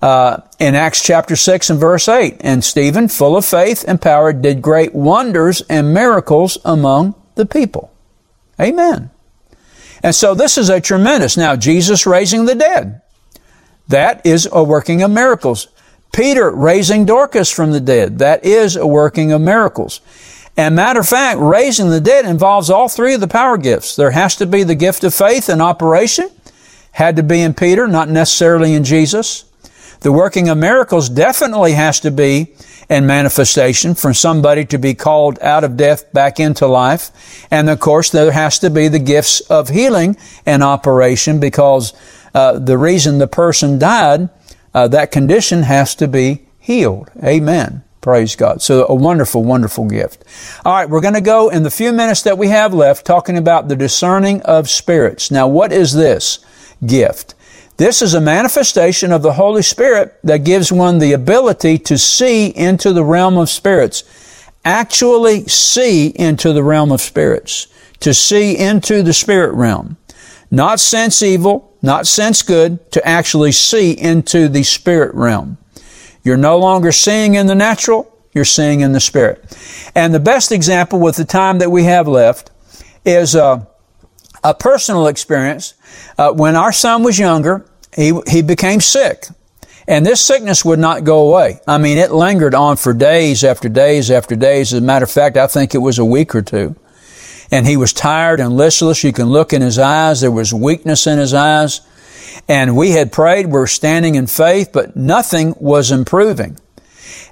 Uh, 0.01 0.41
in 0.59 0.75
Acts 0.75 1.01
chapter 1.01 1.35
6 1.35 1.69
and 1.69 1.79
verse 1.79 2.09
8, 2.09 2.37
and 2.41 2.63
Stephen, 2.63 3.07
full 3.07 3.37
of 3.37 3.45
faith 3.45 3.85
and 3.87 4.01
power, 4.01 4.33
did 4.33 4.61
great 4.61 4.93
wonders 4.93 5.61
and 5.69 5.93
miracles 5.93 6.57
among 6.65 7.15
the 7.35 7.45
people. 7.45 7.89
Amen. 8.59 9.11
And 10.03 10.13
so 10.13 10.35
this 10.35 10.57
is 10.57 10.69
a 10.69 10.81
tremendous. 10.81 11.37
Now, 11.37 11.55
Jesus 11.55 12.05
raising 12.05 12.45
the 12.45 12.55
dead. 12.55 13.01
That 13.87 14.25
is 14.25 14.47
a 14.51 14.63
working 14.63 15.01
of 15.01 15.11
miracles. 15.11 15.67
Peter 16.11 16.51
raising 16.51 17.05
Dorcas 17.05 17.49
from 17.49 17.71
the 17.71 17.79
dead. 17.79 18.19
That 18.19 18.45
is 18.45 18.75
a 18.75 18.85
working 18.85 19.31
of 19.31 19.41
miracles. 19.41 20.01
And 20.55 20.75
matter 20.75 20.99
of 20.99 21.07
fact, 21.07 21.39
raising 21.39 21.89
the 21.89 22.01
dead 22.01 22.25
involves 22.25 22.69
all 22.69 22.87
three 22.87 23.15
of 23.15 23.21
the 23.21 23.27
power 23.27 23.57
gifts. 23.57 23.95
There 23.95 24.11
has 24.11 24.35
to 24.35 24.45
be 24.45 24.63
the 24.63 24.75
gift 24.75 25.03
of 25.03 25.13
faith 25.13 25.49
in 25.49 25.61
operation. 25.61 26.29
Had 26.93 27.15
to 27.17 27.23
be 27.23 27.41
in 27.41 27.53
Peter, 27.53 27.87
not 27.87 28.09
necessarily 28.09 28.73
in 28.73 28.83
Jesus. 28.83 29.45
The 29.99 30.11
working 30.11 30.49
of 30.49 30.57
miracles 30.57 31.09
definitely 31.09 31.73
has 31.73 31.99
to 32.01 32.11
be 32.11 32.53
in 32.89 33.05
manifestation 33.05 33.95
for 33.95 34.13
somebody 34.13 34.65
to 34.65 34.77
be 34.77 34.93
called 34.93 35.39
out 35.39 35.63
of 35.63 35.77
death 35.77 36.11
back 36.13 36.39
into 36.39 36.67
life. 36.67 37.47
And 37.49 37.69
of 37.69 37.79
course, 37.79 38.09
there 38.09 38.31
has 38.31 38.59
to 38.59 38.69
be 38.69 38.87
the 38.87 38.99
gifts 38.99 39.39
of 39.41 39.69
healing 39.69 40.17
in 40.45 40.61
operation 40.61 41.39
because 41.39 41.93
uh, 42.33 42.59
the 42.59 42.77
reason 42.77 43.17
the 43.17 43.27
person 43.27 43.79
died, 43.79 44.29
uh, 44.73 44.87
that 44.89 45.11
condition 45.11 45.63
has 45.63 45.95
to 45.95 46.07
be 46.07 46.43
healed. 46.59 47.09
Amen. 47.23 47.83
Praise 48.01 48.35
God. 48.35 48.61
So 48.61 48.85
a 48.89 48.93
wonderful, 48.93 49.43
wonderful 49.43 49.87
gift. 49.87 50.25
All 50.65 50.73
right, 50.73 50.89
we're 50.89 50.99
going 50.99 51.13
to 51.13 51.21
go 51.21 51.47
in 51.47 51.63
the 51.63 51.71
few 51.71 51.93
minutes 51.93 52.23
that 52.23 52.37
we 52.37 52.49
have 52.49 52.73
left 52.73 53.05
talking 53.05 53.37
about 53.37 53.69
the 53.69 53.77
discerning 53.77 54.41
of 54.41 54.69
spirits. 54.69 55.31
Now, 55.31 55.47
what 55.47 55.71
is 55.71 55.93
this 55.93 56.45
gift? 56.85 57.35
This 57.77 58.01
is 58.01 58.13
a 58.13 58.21
manifestation 58.21 59.11
of 59.11 59.23
the 59.23 59.33
Holy 59.33 59.63
Spirit 59.63 60.17
that 60.23 60.43
gives 60.43 60.71
one 60.71 60.99
the 60.99 61.13
ability 61.13 61.79
to 61.79 61.97
see 61.97 62.47
into 62.47 62.93
the 62.93 63.03
realm 63.03 63.37
of 63.37 63.49
spirits. 63.49 64.03
Actually 64.63 65.45
see 65.47 66.07
into 66.07 66.53
the 66.53 66.63
realm 66.63 66.91
of 66.91 67.01
spirits. 67.01 67.67
To 68.01 68.13
see 68.13 68.57
into 68.57 69.01
the 69.01 69.13
spirit 69.13 69.53
realm. 69.55 69.97
Not 70.51 70.79
sense 70.79 71.23
evil, 71.23 71.75
not 71.81 72.05
sense 72.05 72.43
good, 72.43 72.91
to 72.91 73.05
actually 73.07 73.53
see 73.53 73.91
into 73.91 74.47
the 74.47 74.63
spirit 74.63 75.15
realm. 75.15 75.57
You're 76.23 76.37
no 76.37 76.57
longer 76.57 76.91
seeing 76.91 77.33
in 77.33 77.47
the 77.47 77.55
natural, 77.55 78.15
you're 78.33 78.45
seeing 78.45 78.81
in 78.81 78.91
the 78.91 78.99
spirit. 78.99 79.57
And 79.95 80.13
the 80.13 80.19
best 80.19 80.51
example 80.51 80.99
with 80.99 81.15
the 81.15 81.25
time 81.25 81.57
that 81.59 81.71
we 81.71 81.85
have 81.85 82.07
left 82.07 82.51
is 83.03 83.35
uh, 83.35 83.65
a 84.43 84.53
personal 84.53 85.07
experience. 85.07 85.73
Uh, 86.17 86.31
when 86.31 86.55
our 86.55 86.71
son 86.71 87.03
was 87.03 87.17
younger, 87.17 87.65
he, 87.95 88.19
he 88.27 88.41
became 88.41 88.81
sick. 88.81 89.27
And 89.87 90.05
this 90.05 90.21
sickness 90.21 90.63
would 90.63 90.79
not 90.79 91.03
go 91.03 91.27
away. 91.27 91.59
I 91.67 91.77
mean, 91.77 91.97
it 91.97 92.11
lingered 92.11 92.55
on 92.55 92.77
for 92.77 92.93
days 92.93 93.43
after 93.43 93.67
days 93.67 94.09
after 94.09 94.35
days. 94.35 94.73
As 94.73 94.79
a 94.79 94.85
matter 94.85 95.03
of 95.03 95.11
fact, 95.11 95.35
I 95.35 95.47
think 95.47 95.75
it 95.75 95.79
was 95.79 95.99
a 95.99 96.05
week 96.05 96.33
or 96.33 96.41
two. 96.41 96.75
And 97.51 97.67
he 97.67 97.77
was 97.77 97.91
tired 97.91 98.39
and 98.39 98.55
listless. 98.55 99.03
You 99.03 99.11
can 99.13 99.27
look 99.27 99.51
in 99.51 99.61
his 99.61 99.77
eyes. 99.77 100.21
There 100.21 100.31
was 100.31 100.53
weakness 100.53 101.05
in 101.05 101.19
his 101.19 101.33
eyes. 101.33 101.81
And 102.47 102.75
we 102.75 102.91
had 102.91 103.11
prayed. 103.11 103.47
We 103.47 103.53
were 103.53 103.67
standing 103.67 104.15
in 104.15 104.27
faith, 104.27 104.71
but 104.71 104.95
nothing 104.95 105.53
was 105.59 105.91
improving. 105.91 106.57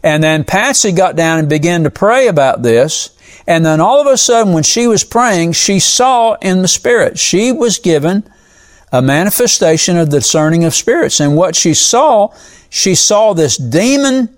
And 0.04 0.24
then 0.24 0.44
Patsy 0.44 0.92
got 0.92 1.16
down 1.16 1.40
and 1.40 1.50
began 1.50 1.84
to 1.84 1.92
pray 1.92 2.28
about 2.28 2.64
this. 2.64 3.16
And 3.48 3.66
then 3.66 3.80
all 3.80 4.02
of 4.02 4.08
a 4.08 4.18
sudden, 4.18 4.54
when 4.54 4.64
she 4.64 4.88
was 4.88 5.04
praying, 5.04 5.54
she 5.54 5.80
saw 5.80 6.36
in 6.42 6.62
the 6.62 6.68
Spirit. 6.68 7.20
She 7.20 7.52
was 7.52 7.80
given 7.80 8.24
a 8.92 9.02
manifestation 9.02 9.98
of 9.98 10.12
the 10.12 10.20
discerning 10.20 10.64
of 10.64 10.74
spirits. 10.74 11.20
And 11.20 11.36
what 11.36 11.56
she 11.56 11.74
saw, 11.74 12.34
she 12.70 12.96
saw 12.96 13.34
this 13.34 13.58
demon, 13.58 14.30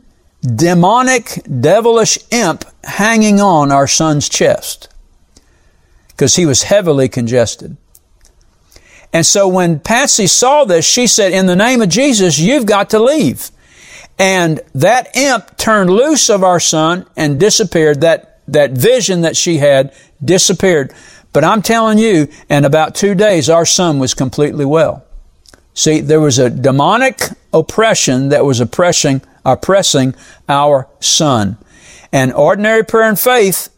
demonic, 0.41 1.41
devilish 1.59 2.19
imp 2.31 2.65
hanging 2.83 3.39
on 3.39 3.71
our 3.71 3.87
son's 3.87 4.27
chest 4.27 4.89
because 6.09 6.35
he 6.35 6.45
was 6.45 6.63
heavily 6.63 7.09
congested. 7.09 7.77
And 9.11 9.25
so 9.25 9.47
when 9.47 9.79
Patsy 9.79 10.27
saw 10.27 10.65
this, 10.65 10.85
she 10.85 11.07
said, 11.07 11.33
in 11.33 11.45
the 11.45 11.55
name 11.55 11.81
of 11.81 11.89
Jesus, 11.89 12.39
you've 12.39 12.65
got 12.65 12.89
to 12.91 12.99
leave. 12.99 13.51
And 14.19 14.61
that 14.75 15.15
imp 15.15 15.57
turned 15.57 15.89
loose 15.89 16.29
of 16.29 16.43
our 16.43 16.59
son 16.59 17.05
and 17.17 17.39
disappeared. 17.39 18.01
That, 18.01 18.41
that 18.47 18.71
vision 18.71 19.21
that 19.21 19.35
she 19.35 19.57
had 19.57 19.93
disappeared. 20.23 20.93
But 21.31 21.43
I'm 21.43 21.61
telling 21.61 21.97
you, 21.97 22.27
in 22.49 22.63
about 22.63 22.93
two 22.93 23.15
days, 23.15 23.49
our 23.49 23.65
son 23.65 23.99
was 23.99 24.13
completely 24.13 24.65
well. 24.65 25.03
See, 25.73 25.99
there 25.99 26.21
was 26.21 26.37
a 26.37 26.49
demonic 26.49 27.21
oppression 27.51 28.29
that 28.29 28.45
was 28.45 28.59
oppressing, 28.59 29.21
oppressing 29.43 30.13
our 30.47 30.87
son. 30.99 31.57
And 32.11 32.31
ordinary 32.31 32.85
prayer 32.85 33.09
and 33.09 33.19
faith 33.19 33.69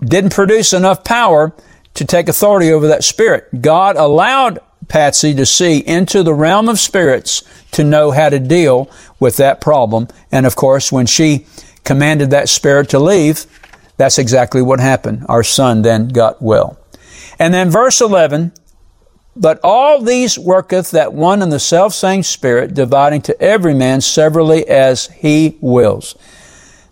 didn't 0.00 0.32
produce 0.32 0.72
enough 0.72 1.02
power 1.02 1.52
to 1.94 2.04
take 2.04 2.28
authority 2.28 2.70
over 2.70 2.86
that 2.86 3.02
spirit. 3.02 3.60
God 3.60 3.96
allowed 3.96 4.60
Patsy 4.88 5.34
to 5.34 5.46
see 5.46 5.78
into 5.78 6.22
the 6.22 6.34
realm 6.34 6.68
of 6.68 6.78
spirits 6.78 7.42
to 7.72 7.84
know 7.84 8.10
how 8.10 8.28
to 8.28 8.38
deal 8.38 8.90
with 9.20 9.36
that 9.36 9.60
problem. 9.60 10.08
And 10.32 10.46
of 10.46 10.56
course, 10.56 10.90
when 10.90 11.06
she 11.06 11.46
commanded 11.84 12.30
that 12.30 12.48
spirit 12.48 12.88
to 12.90 12.98
leave, 12.98 13.46
that's 13.96 14.18
exactly 14.18 14.62
what 14.62 14.80
happened. 14.80 15.26
Our 15.28 15.42
son 15.42 15.82
then 15.82 16.08
got 16.08 16.40
well. 16.40 16.78
And 17.38 17.52
then 17.52 17.70
verse 17.70 18.00
11, 18.00 18.52
but 19.36 19.60
all 19.62 20.02
these 20.02 20.38
worketh 20.38 20.90
that 20.90 21.12
one 21.12 21.42
and 21.42 21.52
the 21.52 21.60
self 21.60 21.94
same 21.94 22.22
Spirit, 22.22 22.74
dividing 22.74 23.22
to 23.22 23.40
every 23.40 23.74
man 23.74 24.00
severally 24.00 24.66
as 24.66 25.06
he 25.08 25.56
wills. 25.60 26.16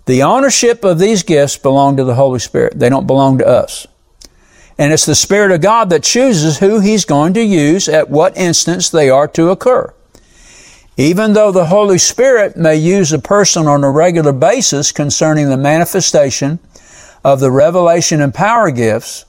The 0.07 0.23
ownership 0.23 0.85
of 0.85 1.01
these 1.01 1.25
gifts 1.25 1.59
belong 1.59 1.97
to 1.97 2.05
the 2.05 2.15
Holy 2.15 2.39
Spirit. 2.39 2.79
They 2.79 2.89
don't 2.89 3.09
belong 3.09 3.39
to 3.39 3.47
us. 3.47 3.89
And 4.79 4.93
it's 4.93 5.07
the 5.07 5.15
Spirit 5.15 5.53
of 5.53 5.61
God 5.61 5.91
that 5.91 6.03
chooses 6.03 6.59
who 6.59 6.81
He's 6.81 7.05
going 7.05 7.35
to 7.35 7.43
use 7.43 7.89
at 7.89 8.11
what 8.11 8.37
instance 8.37 8.91
they 8.91 9.09
are 9.09 9.29
to 9.29 9.49
occur. 9.49 9.93
Even 10.99 11.35
though 11.35 11.53
the 11.53 11.67
Holy 11.67 11.99
Spirit 11.99 12.57
may 12.57 12.77
use 12.77 13.13
a 13.13 13.19
person 13.19 13.67
on 13.67 13.85
a 13.85 13.91
regular 13.91 14.33
basis 14.33 14.93
concerning 14.93 15.49
the 15.49 15.57
manifestation 15.57 16.59
of 17.25 17.41
the 17.41 17.51
revelation 17.51 18.21
and 18.21 18.33
power 18.33 18.71
gifts, 18.71 19.25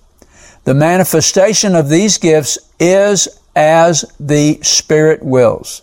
the 0.64 0.74
manifestation 0.74 1.76
of 1.76 1.90
these 1.90 2.18
gifts 2.18 2.58
is 2.80 3.28
as 3.56 4.06
the 4.20 4.60
Spirit 4.62 5.24
wills. 5.24 5.82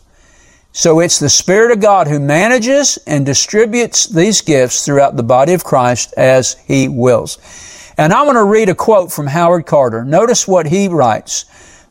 So 0.73 1.01
it's 1.01 1.19
the 1.19 1.29
Spirit 1.29 1.71
of 1.71 1.81
God 1.81 2.09
who 2.09 2.19
manages 2.19 2.99
and 3.07 3.25
distributes 3.25 4.07
these 4.07 4.41
gifts 4.41 4.85
throughout 4.85 5.17
the 5.17 5.23
body 5.23 5.53
of 5.53 5.65
Christ 5.65 6.13
as 6.17 6.55
He 6.67 6.89
wills. 6.89 7.39
And 7.97 8.13
I 8.13 8.23
want 8.23 8.37
to 8.37 8.45
read 8.45 8.69
a 8.69 8.75
quote 8.75 9.13
from 9.13 9.29
Howard 9.29 9.67
Carter. 9.67 10.05
Notice 10.05 10.49
what 10.49 10.67
he 10.67 10.89
writes. 10.89 11.45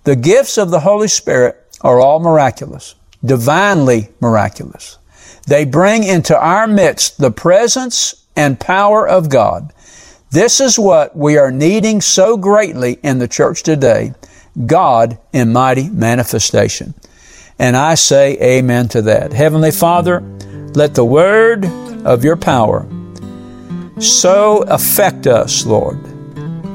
The 0.04 0.16
gifts 0.16 0.58
of 0.58 0.70
the 0.70 0.82
Holy 0.82 1.08
Spirit 1.08 1.58
are 1.82 2.00
all 2.00 2.20
miraculous, 2.20 2.96
divinely 3.24 4.10
miraculous. 4.20 4.98
They 5.48 5.66
bring 5.66 6.04
into 6.04 6.38
our 6.38 6.68
midst 6.68 7.18
the 7.18 7.32
presence 7.32 8.26
and 8.36 8.60
power 8.60 9.08
of 9.08 9.30
God. 9.30 9.72
This 10.32 10.60
is 10.60 10.80
what 10.80 11.16
we 11.16 11.38
are 11.38 11.52
needing 11.52 12.02
so 12.02 12.38
greatly 12.38 13.00
in 13.04 13.20
the 13.20 13.28
church 13.28 13.64
today. 13.64 14.14
God 14.66 15.20
in 15.32 15.54
mighty 15.54 15.90
manifestation. 15.90 16.94
And 17.60 17.78
I 17.78 17.96
say 17.96 18.38
amen 18.42 18.88
to 18.90 19.04
that. 19.04 19.32
Heavenly 19.32 19.72
Father, 19.72 20.22
let 20.74 20.96
the 20.96 21.06
word 21.06 21.66
of 22.04 22.24
your 22.24 22.36
power 22.36 22.86
so 24.00 24.64
affect 24.64 25.28
us, 25.28 25.66
Lord, 25.66 25.98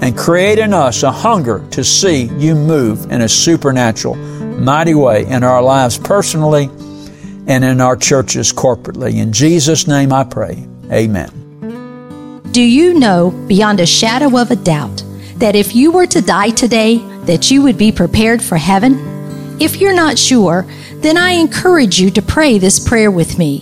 and 0.01 0.17
create 0.17 0.59
in 0.59 0.73
us 0.73 1.03
a 1.03 1.11
hunger 1.11 1.67
to 1.71 1.83
see 1.83 2.25
you 2.39 2.55
move 2.55 3.11
in 3.11 3.23
a 3.23 3.29
supernatural, 3.29 4.15
mighty 4.15 4.95
way 4.95 5.27
in 5.27 5.43
our 5.43 5.63
lives 5.63 5.99
personally 5.99 6.71
and 7.49 7.65
in 7.65 7.81
our 7.81 7.97
churches 7.97 8.53
corporately. 8.53 9.17
In 9.17 9.33
Jesus' 9.33 9.87
name 9.87 10.13
I 10.13 10.25
pray. 10.25 10.67
Amen. 10.93 11.39
Do 12.53 12.63
you 12.63 12.95
know 12.95 13.31
beyond 13.47 13.81
a 13.81 13.87
shadow 13.87 14.39
of 14.39 14.51
a 14.51 14.57
doubt 14.57 15.05
that 15.37 15.55
if 15.55 15.75
you 15.75 15.93
were 15.93 16.07
to 16.07 16.21
die 16.21 16.51
today, 16.51 16.99
that 17.25 17.51
you 17.51 17.63
would 17.63 17.79
be 17.79 17.93
prepared 17.93 18.43
for 18.43 18.57
heaven? 18.57 18.97
If 19.61 19.81
you're 19.81 19.95
not 19.95 20.19
sure, 20.19 20.67
then 20.97 21.17
I 21.17 21.33
encourage 21.33 22.01
you 22.01 22.11
to 22.11 22.23
pray 22.23 22.59
this 22.59 22.79
prayer 22.79 23.11
with 23.11 23.39
me. 23.39 23.61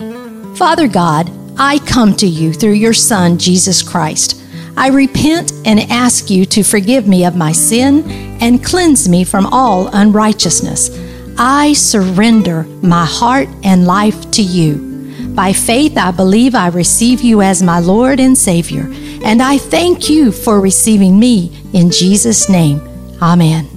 Father 0.55 0.87
God, 0.87 1.29
I 1.59 1.79
come 1.85 2.15
to 2.17 2.27
you 2.27 2.53
through 2.53 2.73
your 2.73 2.93
Son, 2.93 3.37
Jesus 3.37 3.81
Christ. 3.81 4.43
I 4.77 4.89
repent 4.89 5.51
and 5.65 5.79
ask 5.91 6.29
you 6.29 6.45
to 6.45 6.63
forgive 6.63 7.07
me 7.07 7.25
of 7.25 7.35
my 7.35 7.51
sin 7.51 8.03
and 8.39 8.63
cleanse 8.63 9.09
me 9.09 9.23
from 9.23 9.47
all 9.47 9.87
unrighteousness. 9.87 10.91
I 11.39 11.73
surrender 11.73 12.63
my 12.83 13.05
heart 13.05 13.49
and 13.63 13.85
life 13.85 14.29
to 14.31 14.43
you. 14.43 15.33
By 15.35 15.53
faith, 15.53 15.97
I 15.97 16.11
believe 16.11 16.53
I 16.53 16.67
receive 16.67 17.21
you 17.21 17.41
as 17.41 17.63
my 17.63 17.79
Lord 17.79 18.19
and 18.19 18.37
Savior, 18.37 18.87
and 19.23 19.41
I 19.41 19.57
thank 19.57 20.09
you 20.09 20.31
for 20.31 20.61
receiving 20.61 21.19
me 21.19 21.63
in 21.73 21.89
Jesus' 21.89 22.49
name. 22.49 22.79
Amen. 23.21 23.76